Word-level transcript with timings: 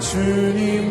주님 0.00 0.89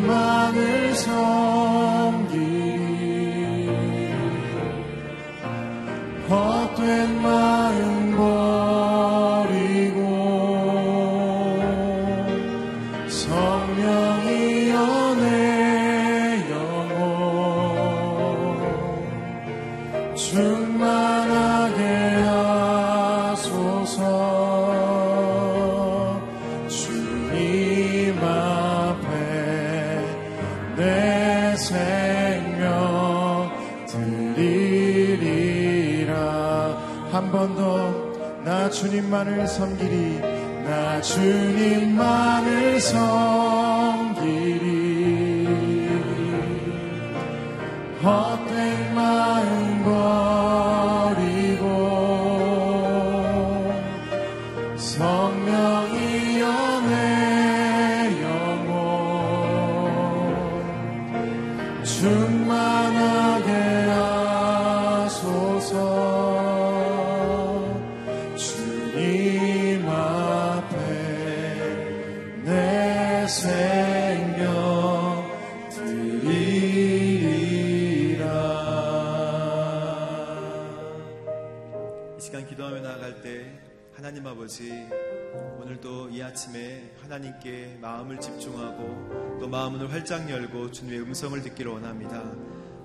열고 90.29 90.71
주님의 90.71 91.01
음성을 91.01 91.41
듣기를 91.41 91.71
원합니다. 91.71 92.21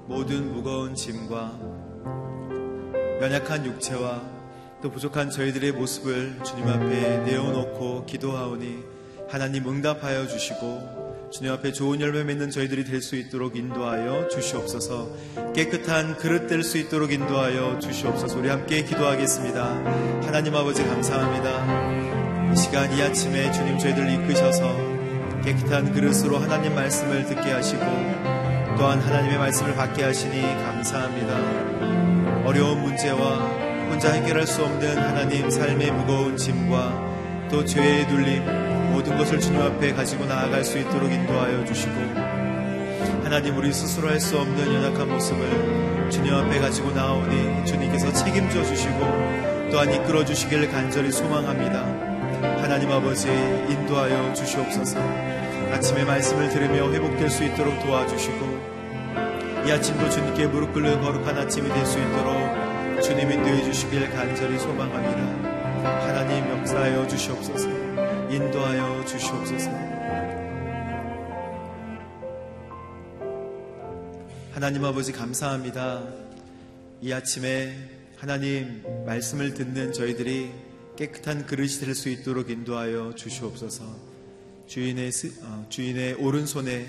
모든 0.07 0.53
무거운 0.53 0.95
짐과 0.95 1.59
연약한 3.21 3.65
육체와 3.65 4.23
또 4.83 4.91
부족한 4.91 5.31
저희들의 5.31 5.73
모습을 5.73 6.41
주님 6.45 6.69
앞에 6.69 7.19
내어놓고 7.25 8.05
기도하오니 8.07 8.85
하나님 9.29 9.67
응답하여 9.69 10.27
주시고 10.27 11.31
주님 11.33 11.51
앞에 11.53 11.73
좋은 11.73 12.01
열매 12.01 12.23
맺는 12.23 12.51
저희들이 12.51 12.85
될 12.85 13.01
수 13.01 13.17
있도록 13.17 13.57
인도하여 13.57 14.29
주시옵소서 14.29 15.09
깨끗한 15.55 16.17
그릇 16.19 16.47
될 16.47 16.63
수 16.63 16.79
있도록 16.79 17.13
인도하여 17.13 17.79
주시옵소서 17.81 18.39
우리 18.39 18.49
함께 18.49 18.85
기도하겠습니다. 18.85 19.65
하나님 20.27 20.55
아버지 20.55 20.85
감사합니다. 20.85 22.53
이 22.53 22.57
시간 22.57 22.93
이 22.97 23.03
아침에 23.03 23.51
주님 23.53 23.79
저희들 23.79 24.11
이끄셔서 24.13 24.94
깨끗한 25.45 25.93
그릇으로 25.93 26.39
하나님 26.39 26.75
말씀을 26.75 27.27
듣게 27.27 27.53
하시고 27.53 27.83
또한 28.79 28.99
하나님의 28.99 29.37
말씀을 29.37 29.75
받게 29.75 30.03
하시니 30.03 30.41
감사합니다. 30.41 32.45
어려운 32.47 32.81
문제와 32.81 33.37
혼자 33.91 34.13
해결할 34.13 34.47
수 34.47 34.65
없는 34.65 34.97
하나님 34.97 35.51
삶의 35.51 35.93
무거운 35.93 36.37
짐과 36.37 37.49
또 37.51 37.65
죄의 37.65 38.07
눌림 38.07 38.93
모든 38.93 39.19
것을 39.19 39.39
주님 39.39 39.61
앞에 39.61 39.93
가지고 39.93 40.25
나아갈 40.25 40.65
수 40.65 40.79
있도록 40.79 41.13
인도하여 41.13 41.65
주시고 41.67 41.93
하나님 43.23 43.57
우리 43.57 43.73
스스로 43.73 44.09
할 44.09 44.21
수 44.21 44.39
없는 44.39 44.75
연약한 44.75 45.09
모습을 45.11 46.09
주님 46.11 46.35
앞에 46.35 46.59
가지고 46.59 46.91
나오니 46.93 47.67
주님께서 47.67 48.13
책임져 48.15 48.65
주시고 48.65 48.99
또한 49.71 49.93
이끌어 49.93 50.25
주시기를 50.25 50.71
간절히 50.71 51.13
소망합니다. 51.13 51.81
하나님 52.63 52.91
아버지 52.91 53.29
인도하여 53.29 54.33
주시옵소서 54.33 54.99
아침에 55.75 56.05
말씀을 56.05 56.51
들으며 56.51 56.93
회복될 56.93 57.29
수 57.29 57.43
있도록 57.43 57.81
도와주시고 57.81 59.65
이 59.67 59.73
아침도 59.73 60.09
주님께 60.09 60.47
무릎 60.47 60.73
꿇는 60.73 61.01
거룩한 61.01 61.37
아침이 61.37 61.69
될 61.69 61.85
수 61.85 61.99
있도록 61.99 63.03
주님 63.03 63.33
인도해 63.33 63.65
주시길 63.65 64.09
간절히 64.11 64.57
소망합니다. 64.61 65.83
하나님 66.07 66.49
역사하여 66.59 67.09
주시옵소서. 67.09 67.69
인도하여 68.31 69.05
주시옵소서. 69.05 69.71
하나님 74.53 74.85
아버지 74.85 75.11
감사합니다. 75.11 76.05
이 77.01 77.13
아침에 77.13 77.75
하나님 78.17 78.85
말씀을 79.07 79.55
듣는 79.55 79.93
저희들이 79.93 80.53
깨끗한 80.97 81.47
그릇이 81.47 81.81
될 81.81 81.97
수 81.97 82.09
있도록 82.11 82.49
인도하여 82.49 83.15
주시옵소서. 83.17 84.14
주인의 84.67 85.11
어, 85.43 85.67
주인의 85.69 86.15
오른손에 86.15 86.87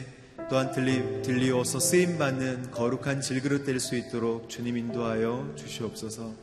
또한 0.49 0.71
들리, 0.71 1.21
들리어서 1.23 1.79
쓰임 1.79 2.17
받는 2.17 2.71
거룩한 2.71 3.21
질그릇 3.21 3.65
될 3.65 3.79
수 3.79 3.95
있도록 3.95 4.49
주님 4.49 4.77
인도하여 4.77 5.53
주시옵소서. 5.55 6.33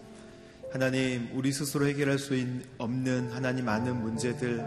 하나님 0.72 1.28
우리 1.34 1.52
스스로 1.52 1.86
해결할 1.86 2.18
수 2.18 2.34
없는 2.78 3.30
하나님 3.32 3.66
많은 3.66 4.02
문제들 4.02 4.64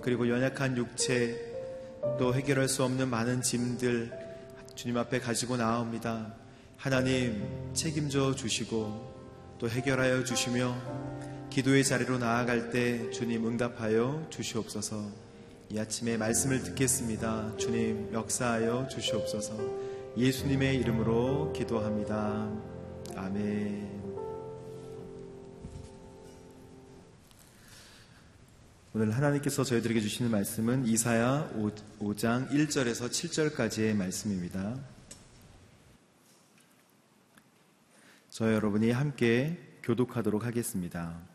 그리고 0.00 0.28
연약한 0.28 0.76
육체 0.76 1.36
또 2.18 2.34
해결할 2.34 2.68
수 2.68 2.84
없는 2.84 3.08
많은 3.08 3.42
짐들 3.42 4.10
주님 4.74 4.96
앞에 4.96 5.20
가지고 5.20 5.56
나옵니다. 5.56 6.34
하나님 6.76 7.46
책임져 7.74 8.34
주시고 8.34 9.56
또 9.58 9.68
해결하여 9.68 10.24
주시며 10.24 10.74
기도의 11.50 11.84
자리로 11.84 12.18
나아갈 12.18 12.70
때 12.70 13.10
주님 13.10 13.46
응답하여 13.46 14.26
주시옵소서. 14.30 15.29
이 15.72 15.78
아침에 15.78 16.16
말씀을 16.16 16.64
듣겠습니다. 16.64 17.56
주님 17.56 18.12
역사하여 18.12 18.88
주시옵소서. 18.88 19.54
예수님의 20.16 20.76
이름으로 20.78 21.52
기도합니다. 21.52 22.50
아멘. 23.14 24.00
오늘 28.94 29.12
하나님께서 29.12 29.62
저희들에게 29.62 30.00
주시는 30.00 30.32
말씀은 30.32 30.88
이사야 30.88 31.52
5, 32.00 32.16
장 32.16 32.48
1절에서 32.48 33.08
7절까지의 33.08 33.94
말씀입니다. 33.94 34.76
저 38.28 38.52
여러분이 38.52 38.90
함께 38.90 39.56
교독하도록 39.84 40.44
하겠습니다. 40.44 41.29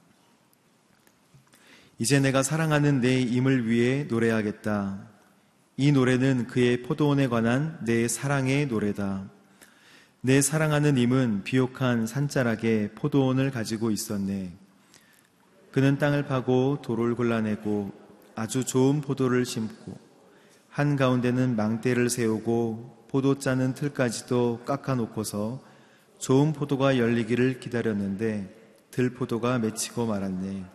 이제 1.98 2.20
내가 2.20 2.44
사랑하는 2.44 3.00
내 3.00 3.22
임을 3.22 3.70
위해 3.70 4.04
노래하겠다. 4.10 5.08
이 5.78 5.94
노래는 5.94 6.48
그의 6.48 6.84
포도원에 6.84 7.28
관한 7.28 7.80
내 7.86 8.10
사랑의 8.10 8.68
노래다. 8.68 9.30
내 10.20 10.42
사랑하는 10.42 10.98
임은 10.98 11.44
비옥한 11.46 12.06
산자락에 12.06 12.92
포도원을 12.96 13.50
가지고 13.50 13.92
있었네. 13.92 14.52
그는 15.72 15.98
땅을 15.98 16.26
파고 16.26 16.80
돌을 16.82 17.16
골라내고 17.16 17.94
아주 18.36 18.66
좋은 18.66 19.00
포도를 19.00 19.46
심고 19.46 19.98
한 20.70 20.98
가운데는 20.98 21.56
망대를 21.56 22.10
세우고 22.10 23.06
포도 23.10 23.40
짜는 23.40 23.74
틀까지도 23.74 24.64
깎아 24.66 24.96
놓고서 24.96 25.62
좋은 26.18 26.52
포도가 26.52 26.98
열리기를 26.98 27.62
기다렸는데 27.62 28.54
들포도가 28.92 29.60
맺히고 29.60 30.06
말았네. 30.08 30.75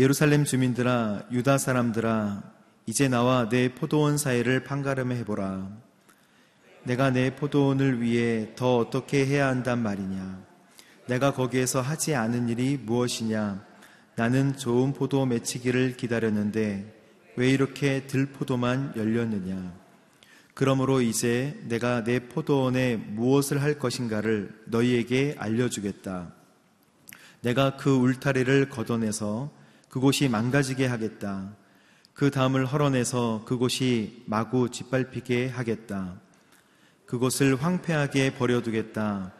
예루살렘 0.00 0.44
주민들아, 0.44 1.24
유다 1.30 1.58
사람들아, 1.58 2.42
이제 2.86 3.06
나와 3.06 3.50
내 3.50 3.74
포도원 3.74 4.16
사이를 4.16 4.64
판가름해 4.64 5.14
해보라. 5.18 5.68
내가 6.84 7.10
내 7.10 7.36
포도원을 7.36 8.00
위해 8.00 8.48
더 8.56 8.78
어떻게 8.78 9.26
해야 9.26 9.48
한단 9.48 9.82
말이냐. 9.82 10.42
내가 11.06 11.34
거기에서 11.34 11.82
하지 11.82 12.14
않은 12.14 12.48
일이 12.48 12.78
무엇이냐? 12.82 13.62
나는 14.16 14.56
좋은 14.56 14.94
포도 14.94 15.26
맺히기를 15.26 15.98
기다렸는데 15.98 16.94
왜 17.36 17.50
이렇게 17.50 18.06
들포도만 18.06 18.94
열렸느냐? 18.96 19.70
그러므로 20.54 21.02
이제 21.02 21.60
내가 21.68 22.04
내 22.04 22.20
포도원에 22.20 22.96
무엇을 22.96 23.60
할 23.60 23.78
것인가를 23.78 24.62
너희에게 24.64 25.36
알려주겠다. 25.38 26.32
내가 27.42 27.76
그 27.76 27.94
울타리를 27.94 28.70
걷어내서 28.70 29.59
그곳이 29.90 30.28
망가지게 30.28 30.86
하겠다. 30.86 31.50
그 32.14 32.30
담을 32.30 32.64
헐어내서 32.64 33.42
그곳이 33.44 34.22
마구 34.26 34.70
짓밟히게 34.70 35.48
하겠다. 35.48 36.14
그곳을 37.06 37.56
황폐하게 37.56 38.34
버려두겠다. 38.34 39.32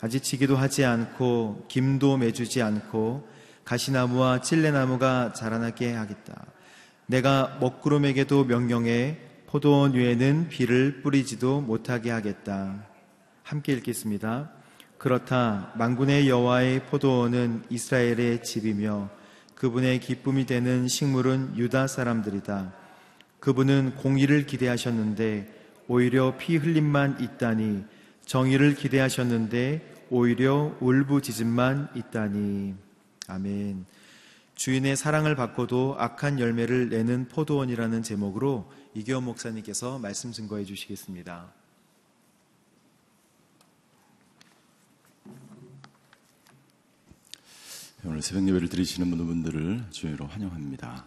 가지치기도 0.00 0.56
하지 0.56 0.86
않고 0.86 1.66
김도 1.68 2.16
매주지 2.16 2.62
않고 2.62 3.28
가시나무와 3.64 4.40
찔레나무가 4.40 5.34
자라나게 5.34 5.92
하겠다. 5.92 6.46
내가 7.04 7.58
먹구름에게도 7.60 8.44
명령해 8.44 9.18
포도원 9.46 9.92
위에는 9.92 10.48
비를 10.48 11.02
뿌리지도 11.02 11.60
못하게 11.60 12.10
하겠다. 12.10 12.86
함께 13.42 13.74
읽겠습니다. 13.74 14.50
그렇다. 14.96 15.72
망군의 15.76 16.30
여호와의 16.30 16.86
포도원은 16.86 17.64
이스라엘의 17.68 18.42
집이며 18.42 19.21
그분의 19.62 20.00
기쁨이 20.00 20.44
되는 20.44 20.88
식물은 20.88 21.56
유다 21.56 21.86
사람들이다. 21.86 22.74
그분은 23.38 23.94
공의를 23.94 24.44
기대하셨는데 24.44 25.84
오히려 25.86 26.36
피 26.36 26.56
흘림만 26.56 27.20
있다니 27.20 27.84
정의를 28.26 28.74
기대하셨는데 28.74 30.06
오히려 30.10 30.76
울부짖음만 30.80 31.90
있다니. 31.94 32.74
아멘. 33.28 33.86
주인의 34.56 34.96
사랑을 34.96 35.36
받고도 35.36 35.94
악한 35.96 36.40
열매를 36.40 36.88
내는 36.88 37.28
포도원이라는 37.28 38.02
제목으로 38.02 38.68
이기원 38.94 39.22
목사님께서 39.22 40.00
말씀 40.00 40.32
증거해 40.32 40.64
주시겠습니다. 40.64 41.61
오늘 48.04 48.20
새벽 48.20 48.48
예배를 48.48 48.68
드리시는 48.68 49.16
분들을 49.16 49.84
주의로 49.90 50.26
환영합니다. 50.26 51.04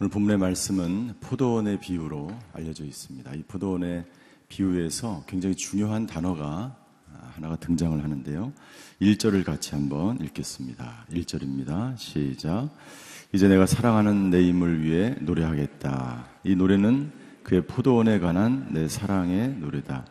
오늘 0.00 0.10
본문의 0.10 0.38
말씀은 0.38 1.16
포도원의 1.20 1.80
비유로 1.80 2.30
알려져 2.54 2.86
있습니다. 2.86 3.34
이 3.34 3.42
포도원에 3.42 4.06
비유에서 4.48 5.24
굉장히 5.28 5.54
중요한 5.54 6.06
단어가 6.06 6.78
하나가 7.34 7.56
등장을 7.56 8.02
하는데요. 8.02 8.54
1절을 9.02 9.44
같이 9.44 9.74
한번 9.74 10.18
읽겠습니다. 10.22 11.04
1절입니다. 11.12 11.94
시작. 11.98 12.70
이제 13.34 13.46
내가 13.46 13.66
사랑하는 13.66 14.30
내 14.30 14.40
임을 14.44 14.82
위해 14.82 15.16
노래하겠다. 15.20 16.26
이 16.44 16.56
노래는 16.56 17.12
그의 17.42 17.66
포도원에 17.66 18.18
관한 18.18 18.72
내 18.72 18.88
사랑의 18.88 19.56
노래다. 19.58 20.06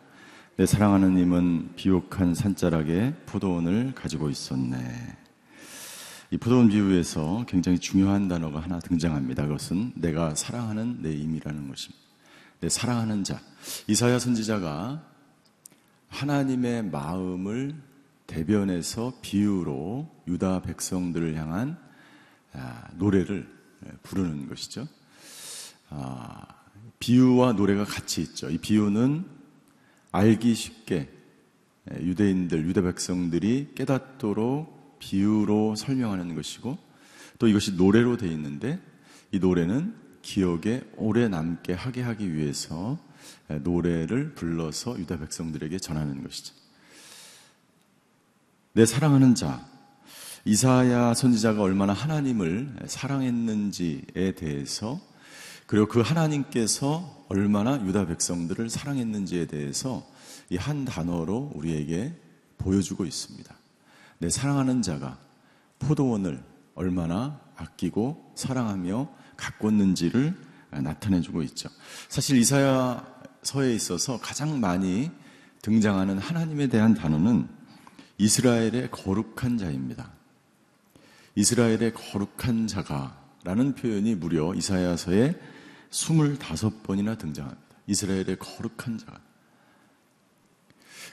내 0.58 0.64
사랑하는 0.64 1.16
님은 1.16 1.72
비옥한 1.74 2.36
산자락에 2.36 3.14
포도원을 3.26 3.96
가지고 3.96 4.30
있었네. 4.30 5.23
이 6.34 6.36
포도원 6.36 6.68
비유에서 6.68 7.44
굉장히 7.46 7.78
중요한 7.78 8.26
단어가 8.26 8.58
하나 8.58 8.80
등장합니다. 8.80 9.46
그것은 9.46 9.92
내가 9.94 10.34
사랑하는 10.34 11.00
내 11.00 11.12
임이라는 11.12 11.68
것입니다. 11.68 12.02
내 12.58 12.68
사랑하는 12.68 13.22
자. 13.22 13.40
이사야 13.86 14.18
선지자가 14.18 15.00
하나님의 16.08 16.86
마음을 16.86 17.80
대변해서 18.26 19.12
비유로 19.22 20.10
유다 20.26 20.62
백성들을 20.62 21.36
향한 21.36 21.78
아, 22.52 22.88
노래를 22.96 23.48
부르는 24.02 24.48
것이죠. 24.48 24.88
아, 25.90 26.48
비유와 26.98 27.52
노래가 27.52 27.84
같이 27.84 28.22
있죠. 28.22 28.50
이 28.50 28.58
비유는 28.58 29.24
알기 30.10 30.56
쉽게 30.56 31.12
유대인들, 32.00 32.66
유대 32.66 32.82
백성들이 32.82 33.74
깨닫도록 33.76 34.73
비유로 35.04 35.76
설명하는 35.76 36.34
것이고 36.34 36.78
또 37.38 37.46
이것이 37.46 37.74
노래로 37.74 38.16
되어 38.16 38.30
있는데 38.30 38.80
이 39.32 39.38
노래는 39.38 39.94
기억에 40.22 40.82
오래 40.96 41.28
남게 41.28 41.74
하게 41.74 42.00
하기 42.02 42.34
위해서 42.34 42.98
노래를 43.48 44.34
불러서 44.34 44.98
유다 44.98 45.18
백성들에게 45.18 45.78
전하는 45.78 46.22
것이죠. 46.22 46.54
내 48.72 48.86
사랑하는 48.86 49.34
자, 49.34 49.66
이사야 50.46 51.12
선지자가 51.14 51.60
얼마나 51.60 51.92
하나님을 51.92 52.74
사랑했는지에 52.86 54.32
대해서 54.36 55.00
그리고 55.66 55.86
그 55.86 56.00
하나님께서 56.00 57.26
얼마나 57.28 57.84
유다 57.84 58.06
백성들을 58.06 58.70
사랑했는지에 58.70 59.46
대해서 59.46 60.06
이 60.50 60.56
한 60.56 60.84
단어로 60.84 61.52
우리에게 61.54 62.14
보여주고 62.58 63.04
있습니다. 63.04 63.63
내 64.18 64.30
사랑하는 64.30 64.82
자가 64.82 65.18
포도원을 65.78 66.42
얼마나 66.74 67.40
아끼고 67.56 68.32
사랑하며 68.36 69.08
가꿨는지를 69.36 70.34
나타내주고 70.70 71.42
있죠. 71.42 71.68
사실 72.08 72.38
이사야서에 72.38 73.74
있어서 73.74 74.18
가장 74.18 74.60
많이 74.60 75.10
등장하는 75.62 76.18
하나님에 76.18 76.66
대한 76.66 76.94
단어는 76.94 77.48
이스라엘의 78.18 78.90
거룩한 78.90 79.58
자입니다. 79.58 80.12
이스라엘의 81.36 81.94
거룩한 81.94 82.66
자가라는 82.66 83.74
표현이 83.74 84.14
무려 84.16 84.54
이사야서에 84.54 85.34
25번이나 85.90 87.18
등장합니다. 87.18 87.62
이스라엘의 87.86 88.36
거룩한 88.38 88.98
자가. 88.98 89.20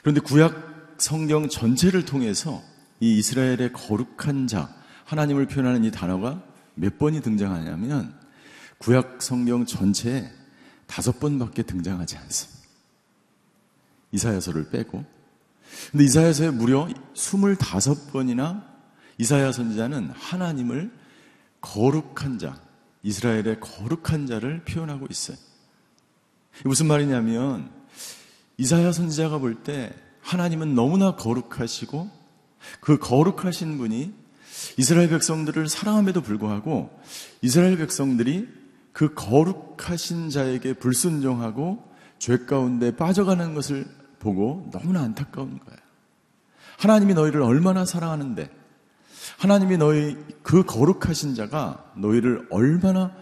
그런데 0.00 0.20
구약 0.20 0.96
성경 0.98 1.48
전체를 1.48 2.04
통해서 2.04 2.62
이 3.02 3.18
이스라엘의 3.18 3.72
거룩한 3.72 4.46
자, 4.46 4.72
하나님을 5.06 5.48
표현하는 5.48 5.82
이 5.82 5.90
단어가 5.90 6.40
몇 6.76 6.98
번이 6.98 7.20
등장하냐면 7.20 8.14
구약 8.78 9.20
성경 9.20 9.66
전체에 9.66 10.30
다섯 10.86 11.18
번밖에 11.18 11.64
등장하지 11.64 12.16
않습니다. 12.16 12.62
이사야서를 14.12 14.70
빼고. 14.70 15.04
근데 15.90 16.04
이사야서에 16.04 16.50
무려 16.50 16.86
25번이나 17.14 18.64
이사야 19.18 19.50
선지자는 19.50 20.10
하나님을 20.10 20.92
거룩한 21.60 22.38
자, 22.38 22.60
이스라엘의 23.02 23.58
거룩한 23.58 24.28
자를 24.28 24.62
표현하고 24.62 25.08
있어요. 25.10 25.36
무슨 26.64 26.86
말이냐면 26.86 27.68
이사야 28.58 28.92
선지자가 28.92 29.38
볼 29.38 29.64
때 29.64 29.92
하나님은 30.20 30.76
너무나 30.76 31.16
거룩하시고 31.16 32.21
그 32.80 32.98
거룩하신 32.98 33.78
분이 33.78 34.12
이스라엘 34.76 35.08
백성들을 35.08 35.68
사랑함에도 35.68 36.20
불구하고 36.20 36.90
이스라엘 37.40 37.76
백성들이 37.78 38.48
그 38.92 39.14
거룩하신 39.14 40.30
자에게 40.30 40.74
불순종하고 40.74 41.90
죄 42.18 42.44
가운데 42.44 42.94
빠져가는 42.94 43.54
것을 43.54 43.86
보고 44.18 44.68
너무나 44.72 45.02
안타까운 45.02 45.58
거예요. 45.58 45.78
하나님이 46.78 47.14
너희를 47.14 47.42
얼마나 47.42 47.84
사랑하는데 47.84 48.48
하나님이 49.38 49.76
너희 49.76 50.16
그 50.42 50.64
거룩하신 50.64 51.34
자가 51.34 51.92
너희를 51.96 52.46
얼마나 52.50 53.12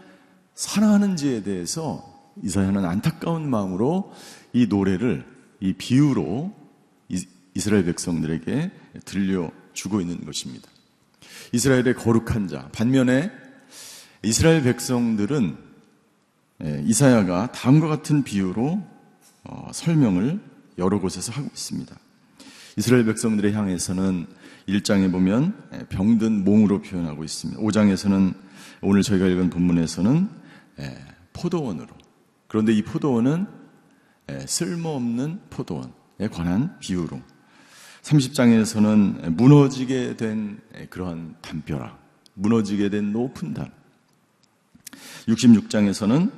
사랑하는지에 0.55 1.43
대해서 1.43 2.05
이사야는 2.43 2.85
안타까운 2.85 3.49
마음으로 3.49 4.13
이 4.53 4.67
노래를 4.67 5.25
이 5.61 5.73
비유로 5.75 6.53
이스라엘 7.55 7.85
백성들에게 7.85 8.71
들려주고 9.05 10.01
있는 10.01 10.25
것입니다. 10.25 10.69
이스라엘의 11.53 11.95
거룩한 11.95 12.49
자. 12.49 12.69
반면에 12.73 13.31
이스라엘 14.23 14.63
백성들은 14.63 15.71
예, 16.63 16.83
이사야가 16.85 17.53
다음과 17.53 17.89
같은 17.89 18.23
비유로 18.23 18.87
어, 19.45 19.71
설명을 19.73 20.41
여러 20.79 21.01
곳에서 21.01 21.33
하고 21.33 21.47
있습니다. 21.47 21.97
이스라엘 22.77 23.07
백성들의 23.07 23.53
향해서는 23.55 24.27
1장에 24.69 25.11
보면 25.11 25.55
예, 25.73 25.79
병든 25.89 26.45
몽으로 26.45 26.83
표현하고 26.83 27.25
있습니다. 27.25 27.61
5장에서는 27.61 28.35
오늘 28.83 29.03
저희가 29.03 29.27
읽은 29.27 29.51
본문에서는 29.51 30.29
예, 30.81 31.05
포도원으로. 31.33 31.89
그런데 32.47 32.73
이 32.73 32.83
포도원은 32.83 33.47
쓸모없는 34.47 35.41
포도원에 35.51 36.29
관한 36.31 36.79
비유로 36.79 37.21
30장에서는 38.03 39.31
무너지게 39.35 40.17
된 40.17 40.61
그러한 40.89 41.37
담벼락, 41.43 41.99
무너지게 42.35 42.89
된 42.91 43.13
높은 43.13 43.55
담. 43.55 43.69
66장에서는 45.29 46.31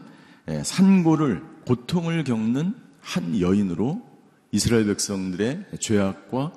산고를 0.65 1.43
고통을 1.67 2.25
겪는 2.25 2.75
한 3.01 3.41
여인으로 3.41 4.03
이스라엘 4.51 4.87
백성들의 4.87 5.67
죄악과 5.81 6.53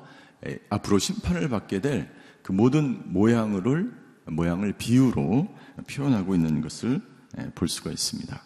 앞으로 0.70 1.00
심판을 1.00 1.50
받게 1.50 1.82
될 1.82 2.16
그 2.46 2.52
모든 2.52 3.02
모양을 3.12 3.92
모양을 4.26 4.74
비유로 4.74 5.48
표현하고 5.90 6.36
있는 6.36 6.62
것을 6.62 7.02
볼 7.56 7.68
수가 7.68 7.90
있습니다. 7.90 8.40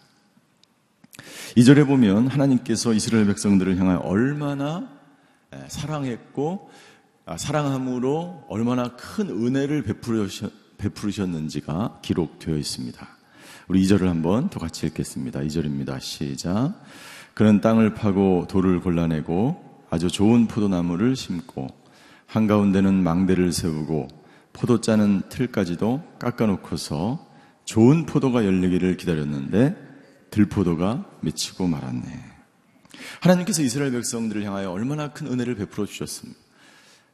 이절에 1.58 1.84
보면 1.84 2.28
하나님께서 2.28 2.94
이스라엘 2.94 3.26
백성들을 3.26 3.78
향하여 3.78 3.98
얼마나 3.98 4.88
예, 4.88 4.99
사랑했고 5.68 6.70
아, 7.26 7.38
사랑함으로 7.38 8.46
얼마나 8.48 8.96
큰 8.96 9.30
은혜를 9.30 9.84
베푸르셨는지가 10.78 12.00
기록되어 12.02 12.58
있습니다. 12.58 13.08
우리 13.68 13.84
2절을 13.84 14.06
한번 14.06 14.50
더 14.50 14.60
같이 14.60 14.88
읽겠습니다. 14.88 15.42
2절입니다. 15.42 16.00
시작. 16.00 16.74
그는 17.36 17.62
땅을 17.62 17.94
파고 17.94 18.48
돌을 18.50 18.82
골라내고 18.82 19.86
아주 19.92 20.10
좋은 20.10 20.48
포도나무를 20.48 21.16
심고 21.16 21.68
한가운데는 22.26 23.04
망대를 23.04 23.52
세우고 23.52 24.08
포도 24.54 24.82
짜는 24.82 25.24
틀까지도 25.30 26.02
깎아놓고서 26.20 27.28
좋은 27.66 28.06
포도가 28.06 28.46
열리기를 28.46 28.98
기다렸는데 28.98 29.76
들포도가 30.32 31.06
미치고 31.22 31.68
말았네. 31.68 32.29
하나님께서 33.22 33.62
이스라엘 33.62 33.92
백성들을 33.92 34.44
향하여 34.44 34.72
얼마나 34.72 35.12
큰 35.12 35.28
은혜를 35.28 35.56
베풀어 35.56 35.86
주셨습니까? 35.86 36.40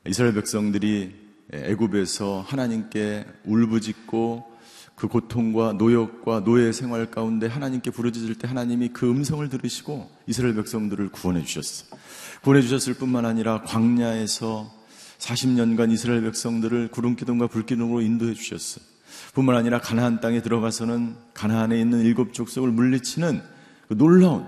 이스라엘 0.07 0.33
백성들이 0.33 1.15
애굽에서 1.51 2.45
하나님께 2.47 3.25
울부짖고 3.45 4.55
그 4.95 5.07
고통과 5.07 5.73
노역과 5.73 6.43
노예 6.45 6.71
생활 6.71 7.11
가운데 7.11 7.47
하나님께 7.47 7.91
부르짖을 7.91 8.35
때 8.35 8.47
하나님이 8.47 8.89
그 8.89 9.09
음성을 9.09 9.47
들으시고 9.49 10.09
이스라엘 10.25 10.55
백성들을 10.55 11.09
구원해 11.09 11.43
주셨어요. 11.43 11.99
구원해 12.41 12.61
주셨을 12.61 12.93
뿐만 12.93 13.25
아니라 13.25 13.61
광야에서 13.63 14.71
40년간 15.17 15.91
이스라엘 15.91 16.21
백성들을 16.21 16.89
구름 16.89 17.15
기둥과 17.15 17.47
불 17.47 17.65
기둥으로 17.65 18.01
인도해 18.01 18.33
주셨어요. 18.33 18.85
뿐만 19.33 19.55
아니라 19.55 19.79
가나안 19.79 20.21
땅에 20.21 20.41
들어가서는 20.41 21.15
가나안에 21.33 21.79
있는 21.79 22.01
일곱 22.01 22.33
족속을 22.33 22.71
물리치는 22.71 23.41
그 23.87 23.97
놀라운 23.97 24.45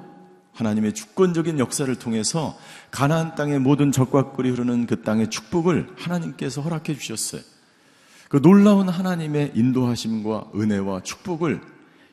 하나님의 0.58 0.94
주권적인 0.94 1.60
역사를 1.60 1.94
통해서 1.98 2.58
가나안 2.90 3.36
땅의 3.36 3.60
모든 3.60 3.92
적과 3.92 4.32
꿀이 4.32 4.50
흐르는 4.50 4.88
그 4.88 5.04
땅의 5.04 5.30
축복을 5.30 5.94
하나님께서 5.96 6.62
허락해 6.62 6.98
주셨어요. 6.98 7.42
그 8.28 8.42
놀라운 8.42 8.90
하나님의 8.90 9.52
인도하심과 9.54 10.52
은혜와 10.56 11.04
축복을 11.04 11.62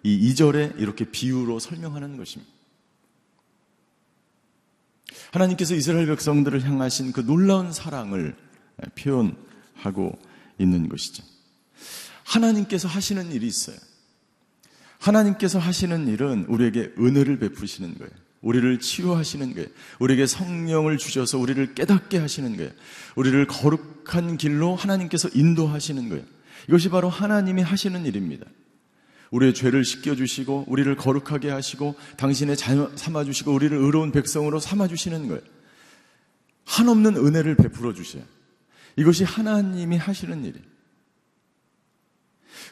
이 0.03 0.33
2절에 0.33 0.79
이렇게 0.79 1.07
비유로 1.07 1.59
설명하는 1.59 2.19
것입니다. 2.19 2.53
하나님께서 5.33 5.75
이스라엘 5.75 6.07
백성들을 6.07 6.63
향하신 6.65 7.13
그 7.13 7.25
놀라운 7.25 7.73
사랑을 7.73 8.37
표현하고 8.99 10.19
있는 10.59 10.91
것이죠. 10.91 11.25
하나님께서 12.25 12.89
하시는 12.89 13.33
일이 13.33 13.47
있어요. 13.47 13.77
하나님께서 14.99 15.59
하시는 15.59 16.07
일은 16.09 16.45
우리에게 16.45 16.93
은혜를 16.99 17.39
베푸시는 17.39 17.97
거예요. 17.97 18.24
우리를 18.45 18.79
치유하시는 18.79 19.55
거예요. 19.55 19.67
우리에게 19.99 20.27
성령을 20.27 20.99
주셔서 20.99 21.39
우리를 21.39 21.75
깨닫게 21.75 22.19
하시는 22.19 22.57
거예요. 22.57 22.71
우리를 23.17 23.47
거룩한 23.47 24.37
길로 24.37 24.77
하나님께서 24.77 25.31
인도하시는 25.35 26.09
거예요. 26.11 26.23
이것이 26.69 26.91
바로 26.91 27.09
하나님이 27.09 27.63
하시는 27.63 28.05
일입니다. 28.05 28.47
우리의 29.31 29.55
죄를 29.55 29.85
씻겨주시고, 29.85 30.67
우리를 30.69 30.95
거룩하게 30.97 31.51
하시고, 31.51 31.97
당신의 32.19 32.57
자녀 32.57 32.91
삼아주시고, 32.95 33.53
우리를 33.53 33.77
의로운 33.77 34.13
백성으로 34.13 34.61
삼아주시는 34.61 35.27
거예요. 35.29 35.41
한없는 36.67 37.17
은혜를 37.17 37.57
베풀어 37.57 37.95
주셔요. 37.95 38.23
이것이 38.97 39.25
하나님이 39.25 39.97
하시는 39.97 40.45
일이에요. 40.45 40.65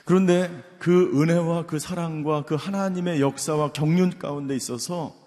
그런데 0.05 0.65
그 0.79 1.11
은혜와 1.21 1.67
그 1.67 1.79
사랑과 1.79 2.45
그 2.45 2.55
하나님의 2.55 3.21
역사와 3.21 3.73
경륜 3.73 4.19
가운데 4.19 4.55
있어서 4.55 5.22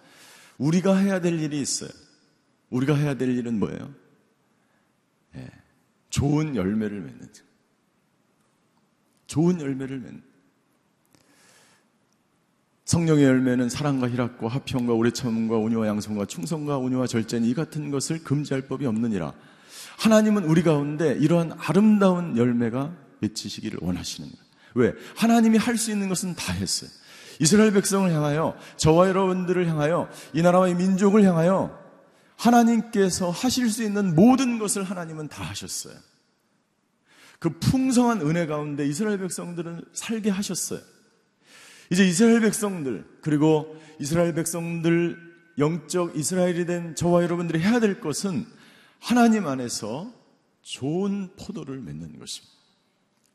우리가 0.57 0.95
해야 0.97 1.19
될 1.19 1.39
일이 1.39 1.59
있어요. 1.61 1.89
우리가 2.69 2.95
해야 2.95 3.15
될 3.15 3.29
일은 3.29 3.59
뭐예요? 3.59 3.93
예, 5.35 5.49
좋은 6.09 6.55
열매를 6.55 7.01
맺는 7.01 7.19
것. 7.19 7.43
좋은 9.27 9.59
열매를 9.59 9.99
맺는. 9.99 10.23
성령의 12.85 13.23
열매는 13.25 13.69
사랑과 13.69 14.07
희락과 14.09 14.47
화평과 14.47 14.93
오래 14.93 15.09
참음과 15.09 15.57
온유와 15.57 15.87
양성과 15.87 16.25
충성과 16.27 16.77
온유와 16.77 17.07
절제는 17.07 17.47
이 17.47 17.53
같은 17.53 17.89
것을 17.89 18.23
금지할 18.23 18.67
법이 18.67 18.85
없느니라. 18.85 19.33
하나님은 19.97 20.43
우리 20.43 20.61
가운데 20.61 21.17
이러한 21.19 21.53
아름다운 21.57 22.37
열매가 22.37 22.95
맺히시기를 23.19 23.79
원하시는 23.81 24.29
거예요. 24.29 24.45
왜? 24.75 24.93
하나님이 25.15 25.57
할 25.57 25.77
수 25.77 25.89
있는 25.91 26.09
것은 26.09 26.35
다 26.35 26.53
했어요. 26.53 26.89
이스라엘 27.39 27.71
백성을 27.71 28.11
향하여 28.11 28.57
저와 28.77 29.07
여러분들을 29.09 29.67
향하여 29.67 30.09
이 30.33 30.41
나라와 30.41 30.67
이 30.67 30.75
민족을 30.75 31.23
향하여 31.23 31.77
하나님께서 32.37 33.29
하실 33.29 33.69
수 33.69 33.83
있는 33.83 34.15
모든 34.15 34.59
것을 34.59 34.83
하나님은 34.83 35.27
다 35.29 35.43
하셨어요. 35.43 35.95
그 37.39 37.59
풍성한 37.59 38.21
은혜 38.21 38.45
가운데 38.45 38.87
이스라엘 38.87 39.19
백성들은 39.19 39.85
살게 39.93 40.29
하셨어요. 40.29 40.79
이제 41.91 42.05
이스라엘 42.07 42.41
백성들 42.41 43.05
그리고 43.21 43.77
이스라엘 43.99 44.33
백성들 44.33 45.17
영적 45.57 46.17
이스라엘이 46.17 46.65
된 46.65 46.95
저와 46.95 47.23
여러분들이 47.23 47.59
해야 47.59 47.79
될 47.79 47.99
것은 47.99 48.45
하나님 48.99 49.47
안에서 49.47 50.11
좋은 50.61 51.29
포도를 51.37 51.79
맺는 51.79 52.19
것입니다. 52.19 52.55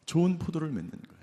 좋은 0.06 0.38
포도를 0.38 0.68
맺는 0.68 0.90
거예요. 0.90 1.19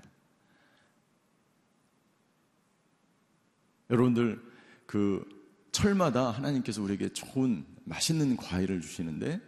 여러분들 3.90 4.40
그 4.86 5.24
철마다 5.72 6.30
하나님께서 6.30 6.82
우리에게 6.82 7.10
좋은 7.10 7.64
맛있는 7.84 8.36
과일을 8.36 8.80
주시는데 8.80 9.40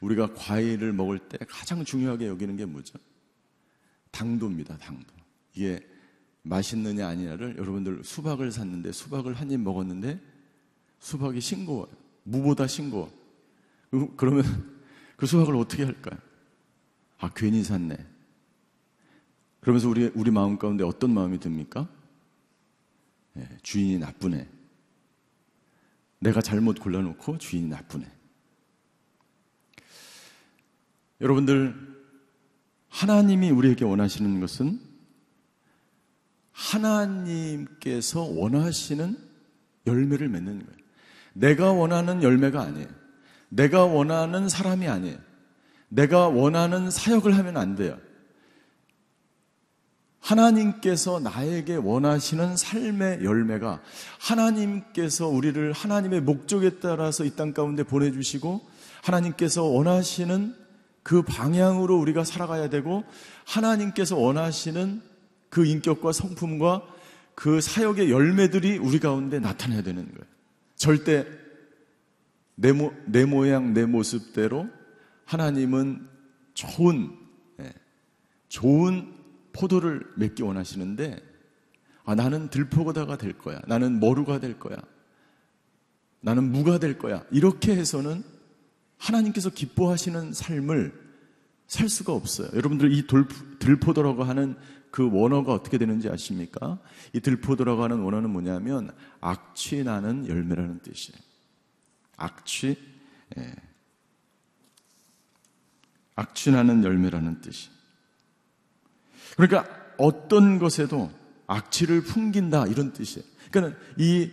우리가 0.00 0.34
과일을 0.34 0.92
먹을 0.92 1.18
때 1.18 1.38
가장 1.48 1.84
중요하게 1.84 2.26
여기는 2.28 2.56
게 2.56 2.64
뭐죠? 2.64 2.98
당도입니다, 4.10 4.76
당도. 4.78 5.14
이게 5.54 5.86
맛있느냐 6.42 7.06
아니냐를 7.06 7.56
여러분들 7.58 8.02
수박을 8.02 8.50
샀는데 8.50 8.92
수박을 8.92 9.34
한 9.34 9.50
입 9.50 9.60
먹었는데 9.60 10.20
수박이 11.00 11.40
싱거워요. 11.40 11.88
무보다 12.22 12.66
싱거워. 12.66 13.10
그러면 14.16 14.44
그 15.16 15.26
수박을 15.26 15.56
어떻게 15.56 15.84
할까요? 15.84 16.18
아, 17.18 17.30
괜히 17.34 17.62
샀네. 17.62 17.96
그러면서 19.60 19.88
우리, 19.88 20.10
우리 20.14 20.30
마음 20.30 20.58
가운데 20.58 20.84
어떤 20.84 21.12
마음이 21.12 21.38
듭니까? 21.38 21.88
예, 23.36 23.48
주인이 23.62 23.98
나쁘네. 23.98 24.48
내가 26.20 26.40
잘못 26.40 26.80
골라놓고 26.80 27.38
주인이 27.38 27.68
나쁘네. 27.68 28.06
여러분들, 31.20 31.74
하나님이 32.88 33.50
우리에게 33.50 33.84
원하시는 33.84 34.40
것은 34.40 34.80
하나님께서 36.52 38.22
원하시는 38.22 39.16
열매를 39.86 40.28
맺는 40.28 40.64
거예요. 40.64 40.80
내가 41.32 41.72
원하는 41.72 42.22
열매가 42.22 42.60
아니에요. 42.60 42.88
내가 43.48 43.84
원하는 43.84 44.48
사람이 44.48 44.88
아니에요. 44.88 45.18
내가 45.88 46.28
원하는 46.28 46.90
사역을 46.90 47.36
하면 47.36 47.56
안 47.56 47.74
돼요. 47.74 47.98
하나님께서 50.20 51.18
나에게 51.20 51.76
원하시는 51.76 52.56
삶의 52.56 53.24
열매가 53.24 53.80
하나님께서 54.18 55.26
우리를 55.28 55.72
하나님의 55.72 56.20
목적에 56.20 56.78
따라서 56.78 57.24
이 57.24 57.34
땅 57.34 57.52
가운데 57.52 57.82
보내주시고 57.82 58.60
하나님께서 59.02 59.64
원하시는 59.64 60.54
그 61.02 61.22
방향으로 61.22 61.98
우리가 61.98 62.24
살아가야 62.24 62.68
되고 62.68 63.04
하나님께서 63.46 64.16
원하시는 64.16 65.00
그 65.48 65.64
인격과 65.64 66.12
성품과 66.12 66.82
그 67.34 67.60
사역의 67.60 68.10
열매들이 68.10 68.76
우리 68.78 69.00
가운데 69.00 69.38
나타나야 69.38 69.82
되는 69.82 70.04
거예요. 70.04 70.24
절대 70.76 71.26
내, 72.54 72.72
모, 72.72 72.92
내 73.06 73.24
모양, 73.24 73.72
내 73.72 73.86
모습대로 73.86 74.68
하나님은 75.24 76.06
좋은, 76.52 77.10
예, 77.60 77.72
좋은 78.48 79.19
포도를 79.52 80.06
맺기 80.16 80.42
원하시는데, 80.42 81.22
아, 82.04 82.14
나는 82.14 82.48
들포고다가 82.50 83.18
될 83.18 83.38
거야. 83.38 83.60
나는 83.66 84.00
머루가 84.00 84.40
될 84.40 84.58
거야. 84.58 84.76
나는 86.20 86.50
무가 86.50 86.78
될 86.78 86.98
거야. 86.98 87.24
이렇게 87.30 87.74
해서는 87.74 88.22
하나님께서 88.98 89.50
기뻐하시는 89.50 90.32
삶을 90.32 90.92
살 91.66 91.88
수가 91.88 92.12
없어요. 92.12 92.48
여러분들 92.52 92.92
이 92.92 93.06
돌, 93.06 93.26
들포도라고 93.58 94.24
하는 94.24 94.56
그 94.90 95.08
원어가 95.10 95.52
어떻게 95.52 95.78
되는지 95.78 96.08
아십니까? 96.08 96.78
이 97.12 97.20
들포도라고 97.20 97.82
하는 97.84 98.00
원어는 98.00 98.30
뭐냐면 98.30 98.90
악취 99.20 99.84
나는 99.84 100.26
열매라는 100.28 100.80
뜻이에요. 100.80 101.18
악취, 102.16 102.76
예. 103.38 103.54
악취 106.16 106.50
나는 106.50 106.84
열매라는 106.84 107.40
뜻이. 107.40 107.70
그러니까 109.40 109.94
어떤 109.96 110.58
것에도 110.58 111.10
악취를 111.46 112.02
풍긴다 112.02 112.66
이런 112.66 112.92
뜻이에요. 112.92 113.26
그러니까 113.50 113.78
이 113.96 114.30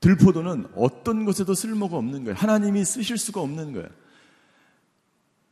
들포도는 0.00 0.68
어떤 0.74 1.24
것에도 1.24 1.54
쓸모가 1.54 1.96
없는 1.96 2.24
거예요. 2.24 2.36
하나님이 2.36 2.84
쓰실 2.84 3.18
수가 3.18 3.40
없는 3.40 3.72
거예요. 3.72 3.88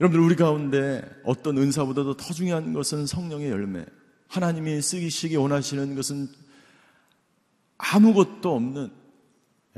여러분들 0.01 0.25
우리 0.25 0.37
가운데 0.37 1.03
어떤 1.25 1.59
은사보다도 1.59 2.17
더 2.17 2.33
중요한 2.33 2.73
것은 2.73 3.07
성령의 3.07 3.51
열매. 3.51 3.85
하나님이 4.29 4.81
쓰시기 4.81 5.37
원하시는 5.37 5.95
것은 5.97 6.29
아무것도 7.79 8.55
없는 8.55 8.91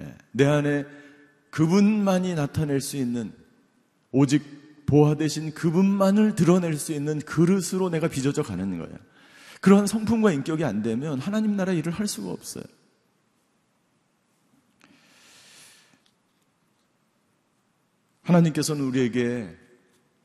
예, 0.01 0.14
내 0.33 0.44
안에 0.44 0.85
그분만이 1.51 2.35
나타낼 2.35 2.81
수 2.81 2.96
있는 2.96 3.33
오직 4.12 4.60
보아 4.90 5.14
대신 5.14 5.55
그분만을 5.55 6.35
드러낼 6.35 6.76
수 6.76 6.92
있는 6.92 7.20
그릇으로 7.20 7.90
내가 7.90 8.09
빚어져 8.09 8.42
가는 8.42 8.76
거예요. 8.76 8.98
그러한 9.61 9.87
성품과 9.87 10.33
인격이 10.33 10.64
안 10.64 10.83
되면 10.83 11.20
하나님 11.20 11.55
나라 11.55 11.72
일을 11.72 11.92
할 11.92 12.09
수가 12.09 12.31
없어요. 12.31 12.64
하나님께서는 18.22 18.83
우리에게 18.85 19.57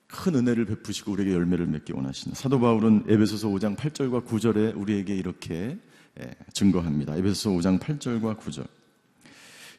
큰 0.07 0.35
은혜를 0.35 0.65
베푸시고 0.65 1.11
우리에게 1.11 1.33
열매를 1.33 1.67
맺기 1.67 1.93
원하시는 1.93 2.33
사도 2.33 2.59
바울은 2.59 3.03
에베소서 3.07 3.49
5장 3.49 3.75
8절과 3.75 4.25
9절에 4.25 4.75
우리에게 4.75 5.15
이렇게 5.15 5.77
예, 6.19 6.35
증거합니다. 6.53 7.15
에베소서 7.17 7.51
5장 7.51 7.79
8절과 7.79 8.39
9절. 8.39 8.65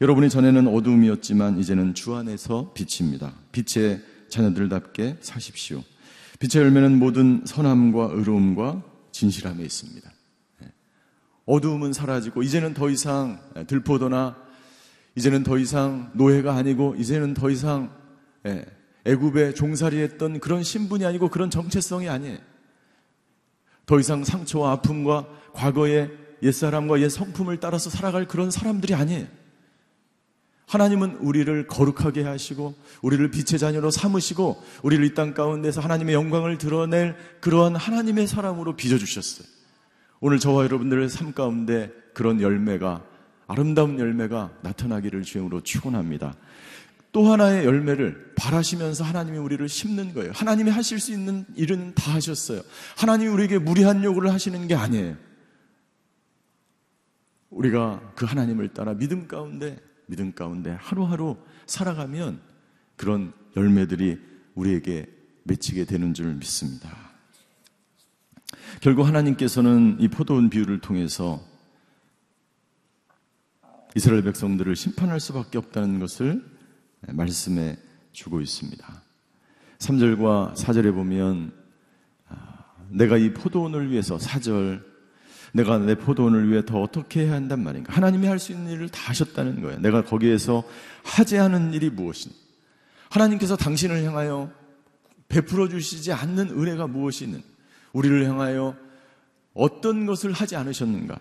여러분이 0.00 0.28
전에는 0.28 0.68
어둠이었지만 0.68 1.58
이제는 1.58 1.94
주 1.94 2.14
안에서 2.14 2.72
빛입니다. 2.74 3.34
빛의 3.50 4.15
자녀들답게 4.28 5.18
사십시오. 5.20 5.82
빛의 6.38 6.64
열매는 6.64 6.98
모든 6.98 7.42
선함과 7.46 8.10
의로움과 8.12 8.82
진실함에 9.12 9.64
있습니다. 9.64 10.10
예. 10.62 10.72
어두움은 11.46 11.92
사라지고 11.92 12.42
이제는 12.42 12.74
더 12.74 12.90
이상 12.90 13.40
들포도나 13.66 14.36
이제는 15.14 15.42
더 15.42 15.58
이상 15.58 16.10
노예가 16.14 16.54
아니고 16.54 16.94
이제는 16.96 17.34
더 17.34 17.50
이상 17.50 17.90
예, 18.46 18.64
애굽에 19.06 19.54
종살이했던 19.54 20.40
그런 20.40 20.62
신분이 20.62 21.06
아니고 21.06 21.30
그런 21.30 21.50
정체성이 21.50 22.08
아니에요. 22.08 22.38
더 23.86 24.00
이상 24.00 24.24
상처와 24.24 24.72
아픔과 24.72 25.28
과거의 25.54 26.10
옛사람과 26.42 27.00
옛 27.00 27.08
성품을 27.08 27.60
따라서 27.60 27.88
살아갈 27.88 28.26
그런 28.26 28.50
사람들이 28.50 28.94
아니에요. 28.94 29.26
하나님은 30.66 31.16
우리를 31.16 31.66
거룩하게 31.68 32.24
하시고 32.24 32.74
우리를 33.02 33.30
빛의 33.30 33.58
자녀로 33.58 33.90
삼으시고 33.90 34.62
우리를 34.82 35.04
이 35.04 35.14
땅 35.14 35.32
가운데서 35.32 35.80
하나님의 35.80 36.14
영광을 36.14 36.58
드러낼 36.58 37.16
그러한 37.40 37.76
하나님의 37.76 38.26
사람으로 38.26 38.74
빚어 38.76 38.98
주셨어요. 38.98 39.46
오늘 40.20 40.38
저와 40.38 40.64
여러분들의 40.64 41.08
삶 41.08 41.32
가운데 41.32 41.92
그런 42.14 42.40
열매가 42.40 43.04
아름다운 43.46 43.98
열매가 43.98 44.58
나타나기를 44.62 45.22
주임으로 45.22 45.60
축원합니다. 45.60 46.34
또 47.12 47.30
하나의 47.32 47.64
열매를 47.64 48.32
바라시면서 48.36 49.04
하나님이 49.04 49.38
우리를 49.38 49.66
심는 49.68 50.12
거예요. 50.14 50.32
하나님이 50.34 50.70
하실 50.70 50.98
수 50.98 51.12
있는 51.12 51.46
일은 51.54 51.94
다 51.94 52.12
하셨어요. 52.12 52.60
하나님이 52.96 53.30
우리에게 53.30 53.58
무리한 53.58 54.02
요구를 54.02 54.32
하시는 54.32 54.66
게 54.66 54.74
아니에요. 54.74 55.16
우리가 57.50 58.12
그 58.16 58.26
하나님을 58.26 58.68
따라 58.68 58.94
믿음 58.94 59.28
가운데 59.28 59.78
믿음 60.06 60.32
가운데 60.32 60.70
하루하루 60.80 61.36
살아가면 61.66 62.40
그런 62.96 63.32
열매들이 63.56 64.18
우리에게 64.54 65.06
맺히게 65.44 65.84
되는 65.84 66.14
줄 66.14 66.34
믿습니다. 66.34 67.06
결국 68.80 69.06
하나님께서는 69.06 69.96
이 70.00 70.08
포도원 70.08 70.50
비유를 70.50 70.80
통해서 70.80 71.44
이스라엘 73.94 74.22
백성들을 74.22 74.76
심판할 74.76 75.20
수밖에 75.20 75.58
없다는 75.58 75.98
것을 76.00 76.44
말씀해 77.08 77.78
주고 78.12 78.40
있습니다. 78.40 79.02
3절과 79.78 80.54
4절에 80.54 80.94
보면 80.94 81.52
아, 82.28 82.64
내가 82.90 83.16
이 83.16 83.32
포도원을 83.32 83.90
위해서 83.90 84.16
4절 84.16 84.95
내가 85.56 85.78
내 85.78 85.94
포도원을 85.94 86.50
위해 86.50 86.62
더 86.64 86.80
어떻게 86.82 87.24
해야 87.24 87.32
한단 87.32 87.62
말인가? 87.62 87.92
하나님이 87.92 88.26
할 88.26 88.38
수 88.38 88.52
있는 88.52 88.70
일을 88.72 88.90
다 88.90 89.08
하셨다는 89.08 89.62
거예요. 89.62 89.78
내가 89.80 90.04
거기에서 90.04 90.62
하지 91.02 91.38
않은 91.38 91.72
일이 91.72 91.88
무엇인? 91.88 92.30
하나님께서 93.08 93.56
당신을 93.56 94.04
향하여 94.04 94.50
베풀어 95.28 95.68
주시지 95.68 96.12
않는 96.12 96.50
은혜가 96.50 96.86
무엇이는? 96.86 97.42
우리를 97.94 98.24
향하여 98.28 98.76
어떤 99.54 100.04
것을 100.04 100.32
하지 100.32 100.54
않으셨는가? 100.56 101.18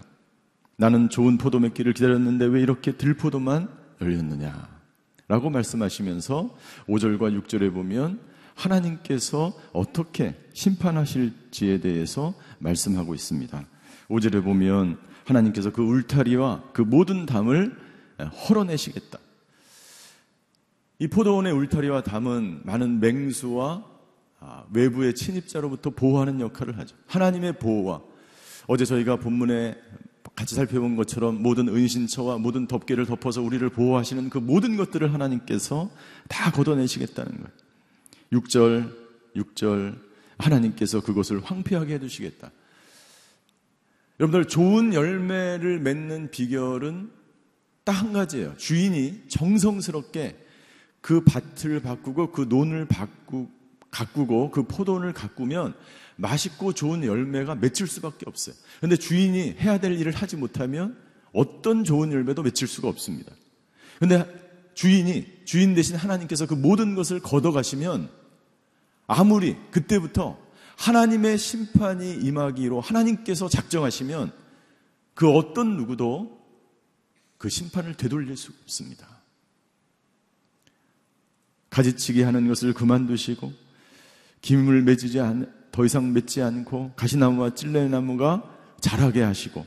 나는 0.77 1.09
좋은 1.09 1.37
포도 1.37 1.59
맺기를 1.59 1.93
기다렸는데 1.93 2.45
왜 2.45 2.61
이렇게 2.61 2.91
들포도만 2.91 3.69
열렸느냐? 4.01 4.67
라고 5.29 5.49
말씀하시면서 5.49 6.55
5절과 6.89 7.41
6절에 7.41 7.73
보면 7.73 8.19
하나님께서 8.55 9.53
어떻게 9.71 10.35
심판하실지에 10.53 11.79
대해서 11.79 12.33
말씀하고 12.59 13.15
있습니다. 13.15 13.65
5절에 14.09 14.43
보면 14.43 14.97
하나님께서 15.25 15.71
그 15.71 15.81
울타리와 15.81 16.71
그 16.73 16.81
모든 16.81 17.25
담을 17.25 17.75
헐어내시겠다. 18.19 19.19
이 20.99 21.07
포도원의 21.07 21.51
울타리와 21.53 22.03
담은 22.03 22.61
많은 22.63 22.99
맹수와 22.99 23.83
아, 24.39 24.63
외부의 24.71 25.15
침입자로부터 25.15 25.89
보호하는 25.89 26.39
역할을 26.39 26.77
하죠. 26.77 26.95
하나님의 27.07 27.53
보호와 27.59 28.01
어제 28.67 28.85
저희가 28.85 29.17
본문에 29.17 29.75
같이 30.35 30.55
살펴본 30.55 30.95
것처럼 30.95 31.41
모든 31.41 31.69
은신처와 31.69 32.37
모든 32.37 32.67
덮개를 32.67 33.05
덮어서 33.05 33.41
우리를 33.41 33.67
보호하시는 33.69 34.29
그 34.29 34.37
모든 34.37 34.75
것들을 34.75 35.13
하나님께서 35.13 35.89
다 36.27 36.51
걷어내시겠다는 36.51 37.31
거예요. 37.31 37.49
6절, 38.33 38.93
6절, 39.35 39.99
하나님께서 40.37 41.01
그것을 41.01 41.41
황폐하게 41.43 41.95
해두시겠다. 41.95 42.51
여러분들 44.19 44.47
좋은 44.47 44.93
열매를 44.93 45.79
맺는 45.79 46.31
비결은 46.31 47.11
딱 47.85 48.01
한 48.01 48.13
가지예요. 48.13 48.57
주인이 48.57 49.23
정성스럽게 49.29 50.35
그 51.01 51.23
밭을 51.23 51.81
바꾸고 51.81 52.31
그 52.31 52.47
논을 52.49 52.85
바꾸, 52.85 53.47
가꾸고 53.91 54.49
그 54.49 54.63
포도원을 54.63 55.13
가꾸면 55.13 55.75
맛있고 56.15 56.73
좋은 56.73 57.03
열매가 57.03 57.55
맺힐 57.55 57.87
수밖에 57.87 58.25
없어요. 58.25 58.55
근데 58.81 58.95
주인이 58.95 59.57
해야 59.59 59.77
될 59.77 59.93
일을 59.99 60.13
하지 60.13 60.35
못하면 60.35 60.97
어떤 61.31 61.83
좋은 61.83 62.11
열매도 62.11 62.41
맺힐 62.41 62.67
수가 62.67 62.87
없습니다. 62.87 63.31
근데 63.99 64.25
주인이, 64.73 65.45
주인 65.45 65.75
대신 65.75 65.95
하나님께서 65.95 66.47
그 66.47 66.55
모든 66.55 66.95
것을 66.95 67.19
걷어가시면 67.19 68.09
아무리 69.05 69.55
그때부터 69.69 70.39
하나님의 70.77 71.37
심판이 71.37 72.15
임하기로 72.15 72.81
하나님께서 72.81 73.49
작정하시면 73.49 74.31
그 75.13 75.29
어떤 75.31 75.77
누구도 75.77 76.39
그 77.37 77.49
심판을 77.49 77.95
되돌릴 77.95 78.35
수 78.37 78.51
없습니다. 78.63 79.07
가지치기 81.69 82.21
하는 82.21 82.47
것을 82.47 82.73
그만두시고 82.73 83.51
김을 84.41 84.83
맺지 84.83 85.19
않, 85.19 85.51
더 85.71 85.85
이상 85.85 86.13
맺지 86.13 86.41
않고 86.41 86.93
가시나무와 86.95 87.53
찔레나무가 87.53 88.43
자라게 88.79 89.21
하시고 89.23 89.65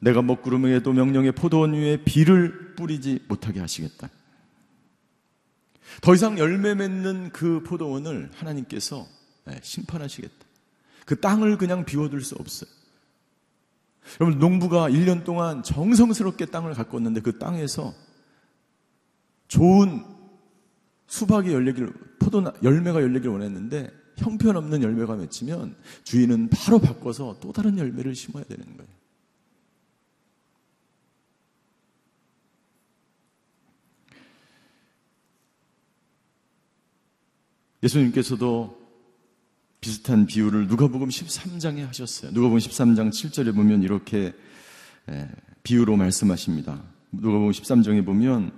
내가 0.00 0.22
먹구름 0.22 0.66
에도 0.66 0.92
명령의 0.92 1.32
포도원 1.32 1.74
위에 1.74 2.02
비를 2.04 2.74
뿌리지 2.74 3.24
못하게 3.28 3.60
하시겠다. 3.60 4.08
더 6.00 6.14
이상 6.14 6.38
열매 6.38 6.74
맺는 6.74 7.30
그 7.32 7.62
포도원을 7.64 8.30
하나님께서 8.34 9.06
네, 9.44 9.58
심판하시겠다. 9.62 10.49
그 11.10 11.18
땅을 11.18 11.58
그냥 11.58 11.84
비워둘 11.84 12.20
수 12.20 12.36
없어요. 12.36 12.70
여러분, 14.20 14.38
농부가 14.38 14.88
1년 14.88 15.24
동안 15.24 15.60
정성스럽게 15.64 16.46
땅을 16.46 16.72
가꿨는데 16.74 17.20
그 17.20 17.36
땅에서 17.36 17.92
좋은 19.48 20.04
수박이 21.08 21.52
열리길, 21.52 21.92
포도 22.20 22.44
열매가 22.62 23.02
열리길 23.02 23.28
원했는데 23.28 23.90
형편없는 24.18 24.84
열매가 24.84 25.16
맺히면 25.16 25.74
주인은 26.04 26.48
바로 26.48 26.78
바꿔서 26.78 27.36
또 27.40 27.50
다른 27.50 27.76
열매를 27.76 28.14
심어야 28.14 28.44
되는 28.44 28.64
거예요. 28.76 28.88
예수님께서도 37.82 38.79
비슷한 39.80 40.26
비유를 40.26 40.66
누가복음 40.66 41.08
13장에 41.08 41.86
하셨어요. 41.86 42.32
누가복음 42.32 42.58
13장 42.58 43.10
7절에 43.10 43.54
보면 43.54 43.82
이렇게 43.82 44.32
비유로 45.62 45.96
말씀하십니다. 45.96 46.82
누가복음 47.12 47.50
13장에 47.50 48.04
보면 48.04 48.52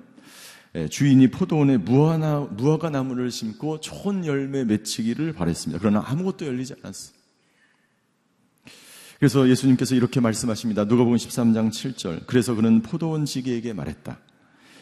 주인이 0.91 1.31
포도원에 1.31 1.77
무화나, 1.77 2.41
무화과 2.41 2.91
나무를 2.91 3.31
심고 3.31 3.81
좋은 3.81 4.27
열매 4.27 4.65
맺히기를 4.65 5.33
바랬습니다. 5.33 5.79
그러나 5.81 6.03
아무것도 6.07 6.47
열리지 6.47 6.75
않았어요. 6.83 7.15
그래서 9.19 9.49
예수님께서 9.49 9.95
이렇게 9.95 10.19
말씀하십니다. 10.19 10.85
누가복음 10.85 11.15
13장 11.15 11.71
7절. 11.71 12.27
그래서 12.27 12.57
그는 12.57 12.83
포도원 12.83 13.25
지기에게 13.25 13.73
말했다. 13.73 14.19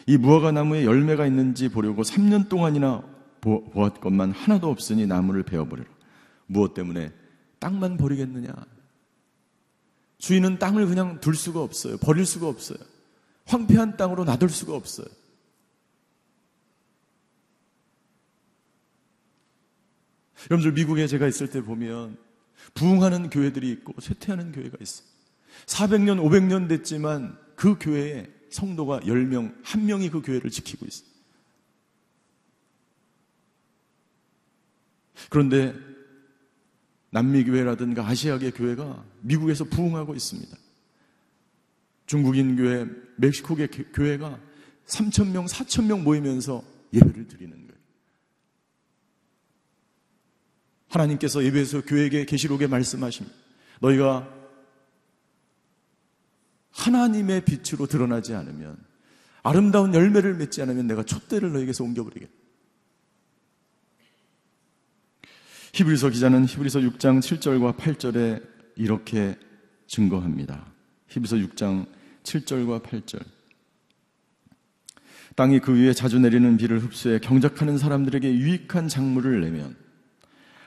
이 0.07 0.17
무화과 0.17 0.51
나무에 0.51 0.85
열매가 0.85 1.27
있는지 1.27 1.69
보려고 1.69 2.01
3년 2.01 2.49
동안이나 2.49 3.03
보았건만 3.41 4.31
하나도 4.31 4.69
없으니 4.69 5.05
나무를 5.05 5.43
베어버리라. 5.43 5.87
무엇 6.51 6.73
때문에 6.73 7.13
땅만 7.59 7.97
버리겠느냐? 7.97 8.53
주인은 10.17 10.59
땅을 10.59 10.85
그냥 10.85 11.19
둘 11.19 11.35
수가 11.35 11.61
없어요. 11.61 11.97
버릴 11.97 12.25
수가 12.25 12.47
없어요. 12.47 12.77
황폐한 13.45 13.97
땅으로 13.97 14.23
놔둘 14.23 14.49
수가 14.49 14.75
없어요. 14.75 15.07
여러분들 20.49 20.73
미국에 20.73 21.07
제가 21.07 21.27
있을 21.27 21.49
때 21.49 21.61
보면 21.61 22.17
부흥하는 22.73 23.29
교회들이 23.29 23.71
있고 23.71 23.99
쇠퇴하는 23.99 24.51
교회가 24.51 24.77
있어요. 24.79 25.07
400년, 25.65 26.19
500년 26.19 26.67
됐지만 26.67 27.37
그 27.55 27.77
교회에 27.79 28.31
성도가 28.49 29.01
10명, 29.01 29.55
한 29.63 29.85
명이 29.85 30.09
그 30.09 30.21
교회를 30.21 30.49
지키고 30.49 30.85
있어요. 30.85 31.09
그런데 35.29 35.90
남미 37.11 37.43
교회라든가 37.43 38.07
아시아계 38.07 38.51
교회가 38.51 39.05
미국에서 39.21 39.65
부흥하고 39.65 40.15
있습니다. 40.15 40.57
중국인 42.05 42.55
교회, 42.55 42.85
멕시코계 43.17 43.67
교회가 43.67 44.39
3천 44.87 45.31
명, 45.31 45.45
4천 45.45 45.85
명 45.85 46.03
모이면서 46.03 46.63
예배를 46.93 47.27
드리는 47.27 47.55
거예요. 47.55 47.81
하나님께서 50.87 51.43
예배에서 51.43 51.81
교회에게 51.81 52.25
계시록에 52.25 52.67
말씀하십니다. 52.67 53.35
너희가 53.79 54.29
하나님의 56.71 57.45
빛으로 57.45 57.87
드러나지 57.87 58.33
않으면 58.33 58.77
아름다운 59.43 59.93
열매를 59.93 60.35
맺지 60.35 60.61
않으면 60.61 60.87
내가 60.87 61.03
촛대를 61.03 61.51
너에게서 61.51 61.83
옮겨버리겠다. 61.83 62.40
히브리서 65.73 66.09
기자는 66.09 66.45
히브리서 66.45 66.79
6장 66.79 67.19
7절과 67.19 67.77
8절에 67.77 68.43
이렇게 68.75 69.37
증거합니다. 69.87 70.65
히브리서 71.07 71.37
6장 71.37 71.85
7절과 72.23 72.83
8절. 72.83 73.23
땅이 75.35 75.59
그 75.59 75.73
위에 75.73 75.93
자주 75.93 76.19
내리는 76.19 76.57
비를 76.57 76.79
흡수해 76.79 77.19
경작하는 77.19 77.77
사람들에게 77.77 78.33
유익한 78.35 78.89
작물을 78.89 79.39
내면 79.39 79.77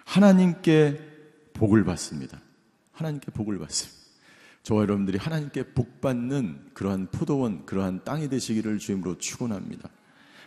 하나님께 0.07 0.99
복을 1.53 1.85
받습니다. 1.85 2.41
하나님께 2.93 3.31
복을 3.33 3.59
받습니다. 3.59 4.05
저와 4.63 4.83
여러분들이 4.83 5.19
하나님께 5.19 5.75
복 5.75 6.01
받는 6.01 6.71
그러한 6.73 7.09
포도원, 7.13 7.67
그러한 7.67 8.05
땅이 8.05 8.31
되시기를 8.31 8.79
주임으로 8.79 9.19
축원합니다. 9.19 9.91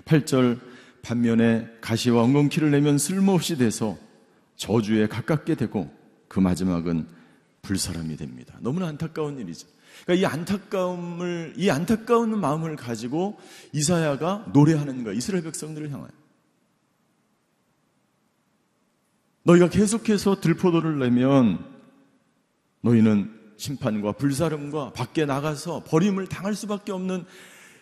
8절 0.05 0.59
반면에 1.03 1.69
가시와 1.79 2.23
엉겅퀴를 2.23 2.71
내면 2.71 2.97
쓸모없이 2.97 3.57
돼서 3.57 4.06
저주에 4.57 5.07
가깝게 5.07 5.55
되고 5.55 5.89
그 6.27 6.39
마지막은 6.39 7.07
불사람이 7.61 8.17
됩니다. 8.17 8.57
너무나 8.61 8.87
안타까운 8.87 9.39
일이죠. 9.39 9.67
그러니까 10.03 10.27
이 10.27 10.31
안타까움을 10.31 11.53
이 11.57 11.69
안타까운 11.69 12.39
마음을 12.39 12.75
가지고 12.75 13.39
이사야가 13.73 14.51
노래하는 14.53 15.03
거야. 15.03 15.13
이스라엘 15.13 15.43
백성들을 15.43 15.91
향하여. 15.91 16.09
너희가 19.43 19.69
계속해서 19.69 20.41
들포도를 20.41 20.99
내면 20.99 21.65
너희는 22.81 23.33
심판과 23.57 24.13
불사름과 24.13 24.93
밖에 24.93 25.25
나가서 25.25 25.83
버림을 25.85 26.27
당할 26.27 26.53
수밖에 26.53 26.91
없는 26.91 27.25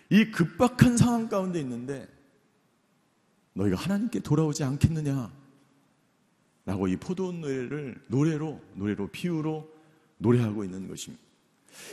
이 0.10 0.26
급박한 0.32 0.98
상황 0.98 1.28
가운데 1.28 1.60
있는데 1.60 2.08
너희가 3.54 3.78
하나님께 3.78 4.20
돌아오지 4.20 4.64
않겠느냐? 4.64 5.45
라고 6.66 6.88
이 6.88 6.96
포도원 6.96 7.42
노래를 7.42 7.96
노래로, 8.08 8.60
노래로, 8.74 9.08
비유로 9.08 9.70
노래하고 10.18 10.64
있는 10.64 10.88
것입니다. 10.88 11.24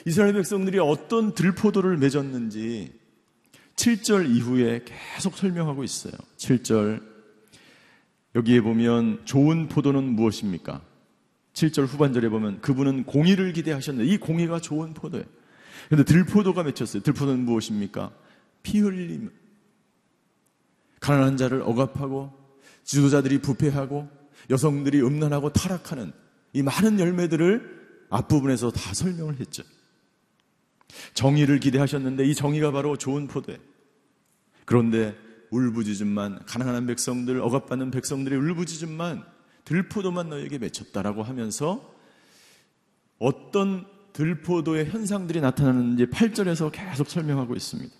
이스라엘 0.06 0.32
백성들이 0.32 0.78
어떤 0.78 1.34
들포도를 1.34 1.98
맺었는지 1.98 2.92
7절 3.76 4.34
이후에 4.34 4.84
계속 4.84 5.36
설명하고 5.36 5.84
있어요. 5.84 6.12
7절. 6.36 7.02
여기에 8.34 8.60
보면 8.62 9.22
좋은 9.24 9.68
포도는 9.68 10.04
무엇입니까? 10.04 10.80
7절 11.52 11.86
후반절에 11.86 12.28
보면 12.30 12.60
그분은 12.62 13.04
공의를 13.04 13.52
기대하셨는데 13.52 14.10
이 14.10 14.16
공의가 14.16 14.58
좋은 14.58 14.94
포도예요. 14.94 15.26
근데 15.88 16.04
들포도가 16.04 16.62
맺혔어요. 16.62 17.02
들포도는 17.02 17.44
무엇입니까? 17.44 18.10
피 18.62 18.78
흘림. 18.78 19.30
가난한 21.00 21.36
자를 21.36 21.60
억압하고 21.62 22.32
지도자들이 22.84 23.40
부패하고 23.40 24.08
여성들이 24.50 25.00
음란하고 25.02 25.52
타락하는 25.52 26.12
이 26.52 26.62
많은 26.62 27.00
열매들을 27.00 28.06
앞부분에서 28.10 28.70
다 28.70 28.94
설명을 28.94 29.40
했죠. 29.40 29.62
정의를 31.14 31.60
기대하셨는데 31.60 32.24
이 32.24 32.34
정의가 32.34 32.70
바로 32.70 32.96
좋은 32.96 33.26
포도예요. 33.26 33.60
그런데 34.64 35.16
울부짖음만 35.50 36.44
가난한 36.46 36.86
백성들 36.86 37.40
억압받는 37.40 37.90
백성들의 37.90 38.38
울부짖음만 38.38 39.24
들포도만 39.64 40.28
너에게 40.28 40.58
맺혔다라고 40.58 41.22
하면서 41.22 41.94
어떤 43.18 43.86
들포도의 44.12 44.86
현상들이 44.86 45.40
나타나는지 45.40 46.06
8절에서 46.06 46.70
계속 46.72 47.08
설명하고 47.08 47.54
있습니다. 47.54 47.94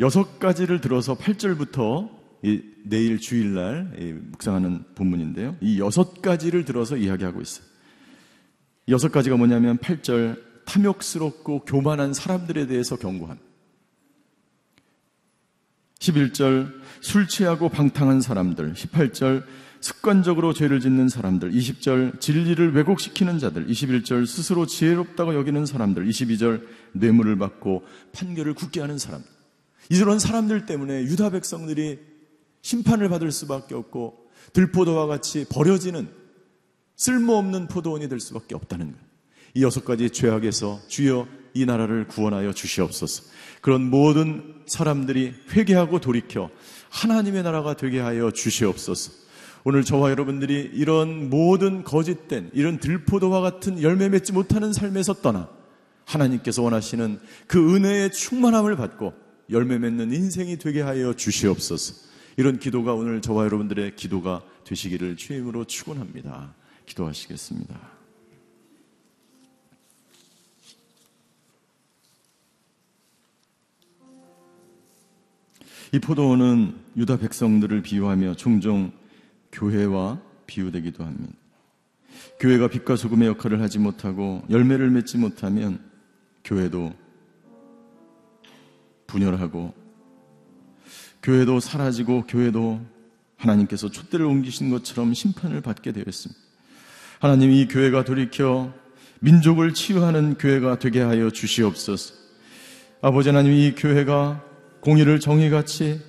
여섯 0.00 0.38
가지를 0.38 0.80
들어서 0.80 1.14
8절부터 1.14 2.23
내일 2.84 3.18
주일날 3.18 4.20
묵상하는 4.32 4.84
본문인데요. 4.94 5.56
이 5.60 5.80
여섯 5.80 6.20
가지를 6.20 6.64
들어서 6.64 6.96
이야기하고 6.96 7.40
있어요. 7.40 7.66
여섯 8.88 9.10
가지가 9.10 9.36
뭐냐면 9.36 9.78
8절 9.78 10.42
탐욕스럽고 10.66 11.60
교만한 11.60 12.12
사람들에 12.12 12.66
대해서 12.66 12.96
경고함. 12.96 13.38
11절 16.00 16.70
술 17.00 17.28
취하고 17.28 17.70
방탕한 17.70 18.20
사람들. 18.20 18.74
18절 18.74 19.44
습관적으로 19.80 20.52
죄를 20.52 20.80
짓는 20.80 21.08
사람들. 21.08 21.50
20절 21.50 22.20
진리를 22.20 22.74
왜곡시키는 22.74 23.38
자들. 23.38 23.66
21절 23.66 24.26
스스로 24.26 24.66
지혜롭다고 24.66 25.34
여기는 25.34 25.64
사람들. 25.64 26.06
22절 26.06 26.66
뇌물을 26.92 27.36
받고 27.36 27.84
판결을 28.12 28.54
굳게 28.54 28.80
하는 28.80 28.98
사람들. 28.98 29.30
이런 29.90 30.18
사람들 30.18 30.66
때문에 30.66 31.02
유다 31.04 31.30
백성들이 31.30 32.13
심판을 32.64 33.10
받을 33.10 33.30
수밖에 33.30 33.74
없고 33.74 34.16
들포도와 34.54 35.06
같이 35.06 35.44
버려지는 35.50 36.08
쓸모없는 36.96 37.68
포도원이 37.68 38.08
될 38.08 38.20
수밖에 38.20 38.54
없다는 38.54 38.86
거예요. 38.86 39.04
이 39.52 39.62
여섯 39.62 39.84
가지 39.84 40.08
죄악에서 40.08 40.80
주여 40.88 41.28
이 41.52 41.66
나라를 41.66 42.08
구원하여 42.08 42.54
주시옵소서. 42.54 43.24
그런 43.60 43.82
모든 43.90 44.62
사람들이 44.66 45.34
회개하고 45.52 46.00
돌이켜 46.00 46.48
하나님의 46.88 47.42
나라가 47.42 47.76
되게 47.76 48.00
하여 48.00 48.30
주시옵소서. 48.30 49.12
오늘 49.64 49.84
저와 49.84 50.10
여러분들이 50.10 50.70
이런 50.72 51.28
모든 51.28 51.84
거짓된 51.84 52.50
이런 52.54 52.78
들포도와 52.78 53.42
같은 53.42 53.82
열매 53.82 54.08
맺지 54.08 54.32
못하는 54.32 54.72
삶에서 54.72 55.14
떠나 55.14 55.50
하나님께서 56.06 56.62
원하시는 56.62 57.20
그 57.46 57.76
은혜의 57.76 58.12
충만함을 58.12 58.76
받고 58.76 59.12
열매 59.50 59.76
맺는 59.78 60.14
인생이 60.14 60.58
되게 60.58 60.80
하여 60.80 61.12
주시옵소서. 61.12 62.13
이런 62.36 62.58
기도가 62.58 62.94
오늘 62.94 63.20
저와 63.20 63.44
여러분들의 63.44 63.96
기도가 63.96 64.42
되시기를 64.64 65.16
주임으로 65.16 65.64
축원합니다. 65.64 66.54
기도하시겠습니다. 66.86 67.94
이 75.92 75.98
포도원은 76.00 76.74
유다 76.96 77.18
백성들을 77.18 77.82
비유하며 77.82 78.34
종종 78.34 78.90
교회와 79.52 80.20
비유되기도 80.46 81.04
합니다. 81.04 81.34
교회가 82.40 82.66
빛과 82.66 82.96
소금의 82.96 83.28
역할을 83.28 83.60
하지 83.60 83.78
못하고 83.78 84.42
열매를 84.50 84.90
맺지 84.90 85.18
못하면 85.18 85.78
교회도 86.42 86.92
분열하고 89.06 89.83
교회도 91.24 91.58
사라지고 91.58 92.26
교회도 92.26 92.80
하나님께서 93.38 93.90
촛대를 93.90 94.26
옮기신 94.26 94.70
것처럼 94.70 95.14
심판을 95.14 95.62
받게 95.62 95.92
되었습니다. 95.92 96.40
하나님 97.18 97.50
이 97.50 97.66
교회가 97.66 98.04
돌이켜 98.04 98.72
민족을 99.20 99.72
치유하는 99.72 100.34
교회가 100.34 100.78
되게 100.78 101.00
하여 101.00 101.30
주시옵소서. 101.30 102.14
아버지 103.00 103.30
하나님 103.30 103.52
이 103.52 103.74
교회가 103.74 104.42
공의를 104.80 105.18
정의같이 105.18 106.00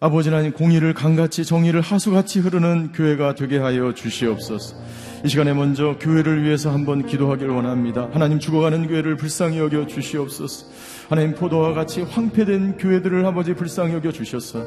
아버지 0.00 0.30
하나님 0.30 0.52
공의를 0.52 0.94
강같이 0.94 1.44
정의를 1.44 1.82
하수같이 1.82 2.40
흐르는 2.40 2.92
교회가 2.92 3.34
되게 3.34 3.58
하여 3.58 3.92
주시옵소서. 3.92 4.74
이 5.22 5.28
시간에 5.28 5.52
먼저 5.52 5.98
교회를 6.00 6.42
위해서 6.44 6.70
한번 6.70 7.06
기도하길 7.06 7.48
원합니다. 7.48 8.08
하나님 8.10 8.38
죽어가는 8.38 8.88
교회를 8.88 9.18
불쌍히 9.18 9.58
여겨 9.58 9.86
주시옵소서. 9.86 10.66
하나님 11.10 11.34
포도와 11.34 11.74
같이 11.74 12.02
황폐된 12.02 12.78
교회들을 12.78 13.26
아버지 13.26 13.52
불쌍히 13.52 13.94
여겨 13.94 14.12
주셨어. 14.12 14.64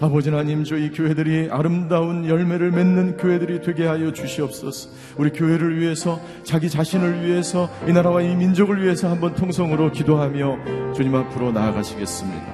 아버지 0.00 0.28
하나님 0.28 0.64
저희 0.64 0.90
교회들이 0.90 1.50
아름다운 1.52 2.28
열매를 2.28 2.72
맺는 2.72 3.16
교회들이 3.16 3.60
되게 3.60 3.86
하여 3.86 4.12
주시옵소서. 4.12 4.90
우리 5.16 5.30
교회를 5.30 5.78
위해서 5.78 6.20
자기 6.42 6.68
자신을 6.68 7.24
위해서 7.24 7.70
이 7.86 7.92
나라와 7.92 8.22
이 8.22 8.34
민족을 8.34 8.82
위해서 8.82 9.08
한번 9.08 9.36
통성으로 9.36 9.92
기도하며 9.92 10.94
주님 10.96 11.14
앞으로 11.14 11.52
나아가시겠습니다. 11.52 12.44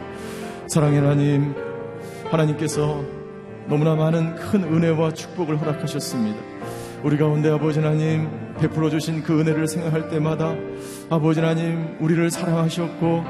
사랑의 0.67 1.01
하나님, 1.01 1.55
하나님께서 2.31 3.03
너무나 3.69 3.95
많은 3.95 4.35
큰 4.35 4.65
은혜와 4.65 5.15
축복을 5.15 5.59
허락하셨습니다. 5.59 6.50
우리 7.03 7.17
가운데 7.17 7.51
아버지 7.51 7.81
하나님 7.81 8.29
베풀어 8.61 8.91
주신 8.91 9.23
그 9.23 9.41
은혜를 9.41 9.67
생각할 9.67 10.11
때마다 10.11 10.55
아버지 11.09 11.41
하나님 11.41 11.97
우리를 11.99 12.31
사랑하셨고 12.31 13.25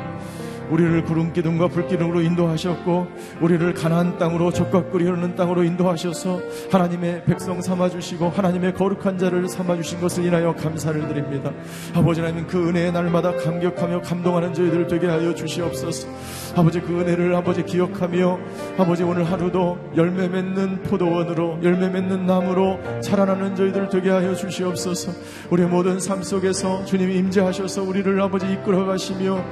우리를 0.71 1.05
구름 1.05 1.33
기둥과 1.33 1.69
불 1.69 1.87
기둥으로 1.87 2.23
인도하셨고 2.23 3.07
우리를 3.41 3.75
가나안 3.75 4.19
땅으로 4.19 4.53
적과 4.53 4.85
꿀이 4.85 5.05
흐르는 5.05 5.37
땅으로 5.37 5.65
인도하셔서 5.65 6.41
하나님의 6.71 7.25
백성 7.25 7.61
삼아 7.61 7.89
주시고 7.91 8.29
하나님의 8.29 8.75
거룩한 8.75 9.19
자를 9.19 9.49
삼아 9.49 9.77
주신 9.77 10.01
것을 10.01 10.25
인하여 10.25 10.55
감사를 10.55 11.09
드립니다. 11.09 11.53
아버지 11.95 12.21
하나님 12.21 12.47
그 12.47 12.69
은혜의 12.69 12.93
날마다 12.93 13.35
감격하며 13.37 14.03
감동하는 14.03 14.55
저희들 14.55 14.87
되게 14.87 15.07
하여 15.07 15.35
주시옵소서. 15.35 16.09
아버지 16.57 16.81
그 16.81 17.01
은혜를 17.01 17.35
아버지 17.35 17.65
기억하며 17.65 18.39
아버지 18.79 19.03
오늘 19.03 19.25
하루도 19.25 19.79
열매 19.97 20.29
맺는 20.29 20.83
포도원으로 20.85 21.59
열매 21.63 21.89
맺는 21.89 22.27
나무로 22.27 22.79
자라나는 23.03 23.55
저희들 23.55 23.89
되게 23.89 24.11
하여 24.11 24.35
주시옵소서. 24.35 25.13
우리의 25.51 25.69
모든 25.69 26.01
삶 26.01 26.23
속에서 26.23 26.85
주님이 26.85 27.17
임재하셔서 27.19 27.83
우리를 27.83 28.21
아버지 28.21 28.47
이끌어 28.53 28.85
가시며 28.87 29.43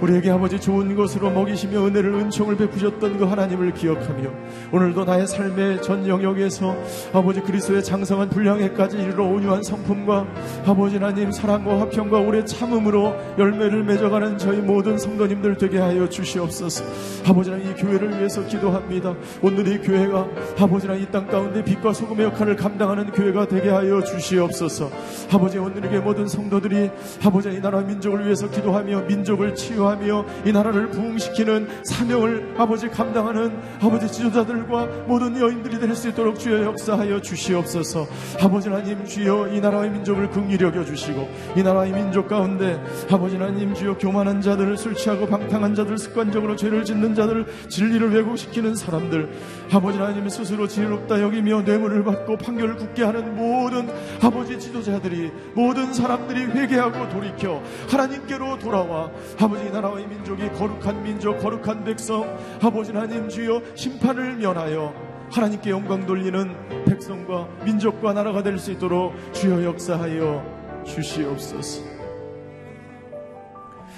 우리에게 0.00 0.30
아버지 0.30 0.60
좋은 0.62 0.94
것으로 0.94 1.30
먹이시며 1.30 1.86
은혜를 1.86 2.14
은총을 2.14 2.56
베푸셨던 2.56 3.18
그 3.18 3.24
하나님을 3.24 3.74
기억하며 3.74 4.30
오늘도 4.72 5.04
나의 5.04 5.26
삶의 5.26 5.82
전 5.82 6.08
영역에서 6.08 6.74
아버지 7.12 7.40
그리스도의 7.40 7.82
장성한 7.82 8.30
분량에까지 8.30 8.96
이르러 8.96 9.26
온유한 9.26 9.62
성품과 9.62 10.26
아버지 10.64 10.96
하나님 10.96 11.32
사랑과 11.32 11.80
화평과 11.80 12.20
오래 12.20 12.44
참음으로 12.44 13.12
열매를 13.38 13.82
맺어가는 13.82 14.38
저희 14.38 14.58
모든 14.58 14.96
성도님들 14.96 15.56
되게 15.56 15.78
하여 15.78 16.08
주시옵소서. 16.08 16.84
아버지 17.26 17.50
하나님 17.50 17.72
이 17.72 17.74
교회를 17.74 18.16
위해서 18.18 18.46
기도합니다. 18.46 19.14
오늘 19.42 19.66
이 19.66 19.78
교회가 19.78 20.28
아버지 20.60 20.86
하나님 20.86 21.06
이 21.06 21.12
땅 21.12 21.26
가운데 21.26 21.62
빛과 21.64 21.92
소금의 21.92 22.26
역할을 22.26 22.56
감당하는 22.56 23.10
교회가 23.10 23.48
되게 23.48 23.68
하여 23.68 24.02
주시옵소서. 24.02 24.90
아버지 25.32 25.58
오늘에게 25.58 25.98
모든 25.98 26.28
성도들이 26.28 26.90
아버지 27.24 27.50
이 27.50 27.60
나라 27.60 27.80
민족을 27.80 28.24
위해서 28.24 28.48
기도하며 28.48 29.02
민족을 29.02 29.54
치유하며 29.54 30.24
이 30.46 30.51
나라를 30.52 30.90
부흥시키는 30.90 31.84
사명을 31.84 32.54
아버지 32.58 32.88
감당하는 32.88 33.58
아버지 33.80 34.10
지도자들과 34.10 34.86
모든 35.06 35.40
여인들이 35.40 35.78
될 35.78 35.92
수 35.92 36.08
있도록 36.08 36.38
주여 36.38 36.64
역사하여 36.64 37.20
주시옵소서. 37.20 38.06
아버지 38.42 38.68
하나님 38.70 39.04
주여 39.04 39.48
이 39.48 39.60
나라의 39.60 39.90
민족을 39.90 40.30
긍휼히 40.30 40.64
여겨 40.64 40.84
주시고 40.84 41.28
이 41.54 41.62
나라의 41.62 41.92
민족 41.92 42.28
가운데 42.28 42.82
아버지 43.10 43.36
하나님 43.36 43.74
주여 43.74 43.98
교만한 43.98 44.40
자들을 44.40 44.76
술 44.78 44.94
취하고 44.94 45.26
방탕한 45.26 45.74
자들 45.74 45.98
습관적으로 45.98 46.56
죄를 46.56 46.84
짓는 46.84 47.14
자들 47.14 47.46
진리를 47.68 48.10
왜곡시키는 48.14 48.74
사람들 48.74 49.30
아버지 49.70 49.98
하나님 49.98 50.28
스스로 50.28 50.66
지혜롭다 50.66 51.20
여기며 51.20 51.62
뇌물을 51.62 52.04
받고 52.04 52.38
판결을 52.38 52.76
굳게 52.76 53.04
하는 53.04 53.36
모든 53.36 53.88
아버지 54.22 54.58
지도자들이 54.58 55.30
모든 55.54 55.92
사람들이 55.92 56.44
회개하고 56.44 57.10
돌이켜 57.10 57.62
하나님께로 57.90 58.58
돌아와 58.58 59.10
아버지 59.38 59.66
이 59.66 59.70
나라의 59.70 60.06
민족 60.06 60.40
이 60.42 60.50
거룩한 60.52 61.02
민족 61.02 61.38
거룩한 61.38 61.84
백성 61.84 62.24
아버지 62.60 62.90
하나님 62.92 63.28
주여 63.28 63.62
심판을 63.74 64.36
면하여 64.36 64.92
하나님께 65.30 65.70
영광 65.70 66.04
돌리는 66.04 66.84
백성과 66.84 67.48
민족과 67.64 68.12
나라가 68.12 68.42
될 68.42 68.58
수 68.58 68.72
있도록 68.72 69.14
주여 69.32 69.64
역사하여 69.64 70.82
주시옵소서. 70.84 71.82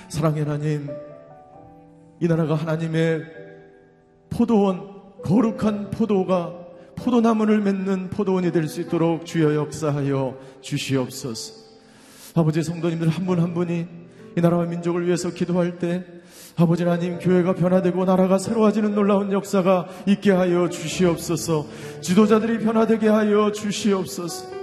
사랑의 0.08 0.44
하나님, 0.44 0.88
이 2.20 2.28
나라가 2.28 2.54
하나님의 2.54 3.24
포도원, 4.30 4.92
거룩한 5.24 5.90
포도가 5.90 6.54
포도나무를 6.94 7.60
맺는 7.62 8.10
포도원이 8.10 8.52
될 8.52 8.68
수 8.68 8.80
있도록 8.82 9.26
주여 9.26 9.56
역사하여 9.56 10.38
주시옵소서. 10.60 11.64
아버지 12.36 12.62
성도님들 12.62 13.08
한 13.08 13.26
분한 13.26 13.54
분이 13.54 13.86
이 14.36 14.40
나라와 14.40 14.66
민족을 14.66 15.06
위해서 15.06 15.30
기도할 15.30 15.78
때 15.78 16.04
아버지 16.56 16.84
하나님 16.84 17.18
교회가 17.18 17.54
변화되고 17.54 18.04
나라가 18.04 18.38
새로워지는 18.38 18.94
놀라운 18.94 19.32
역사가 19.32 19.88
있게 20.06 20.30
하여 20.30 20.68
주시옵소서. 20.68 21.66
지도자들이 22.00 22.60
변화되게 22.60 23.08
하여 23.08 23.50
주시옵소서. 23.50 24.54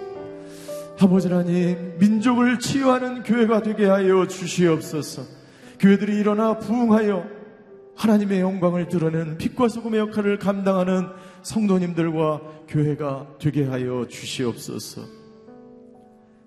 아버지 1.01 1.27
하나님 1.27 1.97
민족을 1.99 2.59
치유하는 2.59 3.23
교회가 3.23 3.61
되게 3.61 3.87
하여 3.87 4.25
주시옵소서. 4.25 5.23
교회들이 5.79 6.17
일어나 6.17 6.59
부흥하여 6.59 7.25
하나님의 7.95 8.39
영광을 8.39 8.87
드러내는 8.87 9.37
빛과 9.37 9.67
소금의 9.67 9.99
역할을 9.99 10.39
감당하는 10.39 11.07
성도님들과 11.41 12.41
교회가 12.69 13.35
되게 13.37 13.65
하여 13.65 14.05
주시옵소서. 14.07 15.01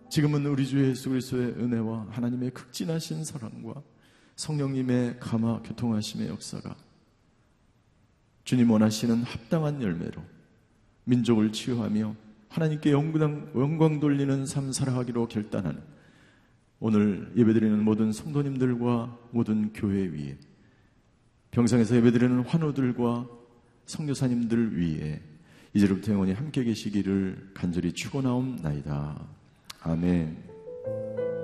지금은 0.08 0.46
우리 0.46 0.66
주 0.66 0.88
예수 0.88 1.10
그리스도의 1.10 1.48
은혜와 1.58 2.06
하나님의 2.10 2.50
극진하신 2.50 3.24
사랑과 3.24 3.82
성령님의 4.36 5.18
감화 5.20 5.60
교통하심의 5.62 6.28
역사가 6.28 6.76
주님 8.44 8.70
원하시는 8.70 9.22
합당한 9.22 9.80
열매로 9.82 10.22
민족을 11.04 11.52
치유하며 11.52 12.14
하나님께 12.48 12.92
영광, 12.92 13.50
영광 13.54 14.00
돌리는 14.00 14.46
삶 14.46 14.72
살아가기로 14.72 15.28
결단하는 15.28 15.80
오늘 16.78 17.32
예배드리는 17.36 17.82
모든 17.82 18.12
성도님들과 18.12 19.18
모든 19.30 19.72
교회 19.72 20.06
위에 20.06 20.36
병상에서 21.50 21.96
예배드리는 21.96 22.40
환우들과 22.40 23.26
성교사님들 23.86 24.78
위에 24.78 25.22
이제부터 25.72 26.12
영원히 26.12 26.32
함께 26.32 26.62
계시기를 26.62 27.50
간절히 27.54 27.92
축원하옵나이다. 27.92 29.26
아멘. 29.80 31.43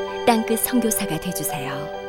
땅끝 0.31 0.59
선교사가 0.59 1.19
되주세요. 1.19 2.00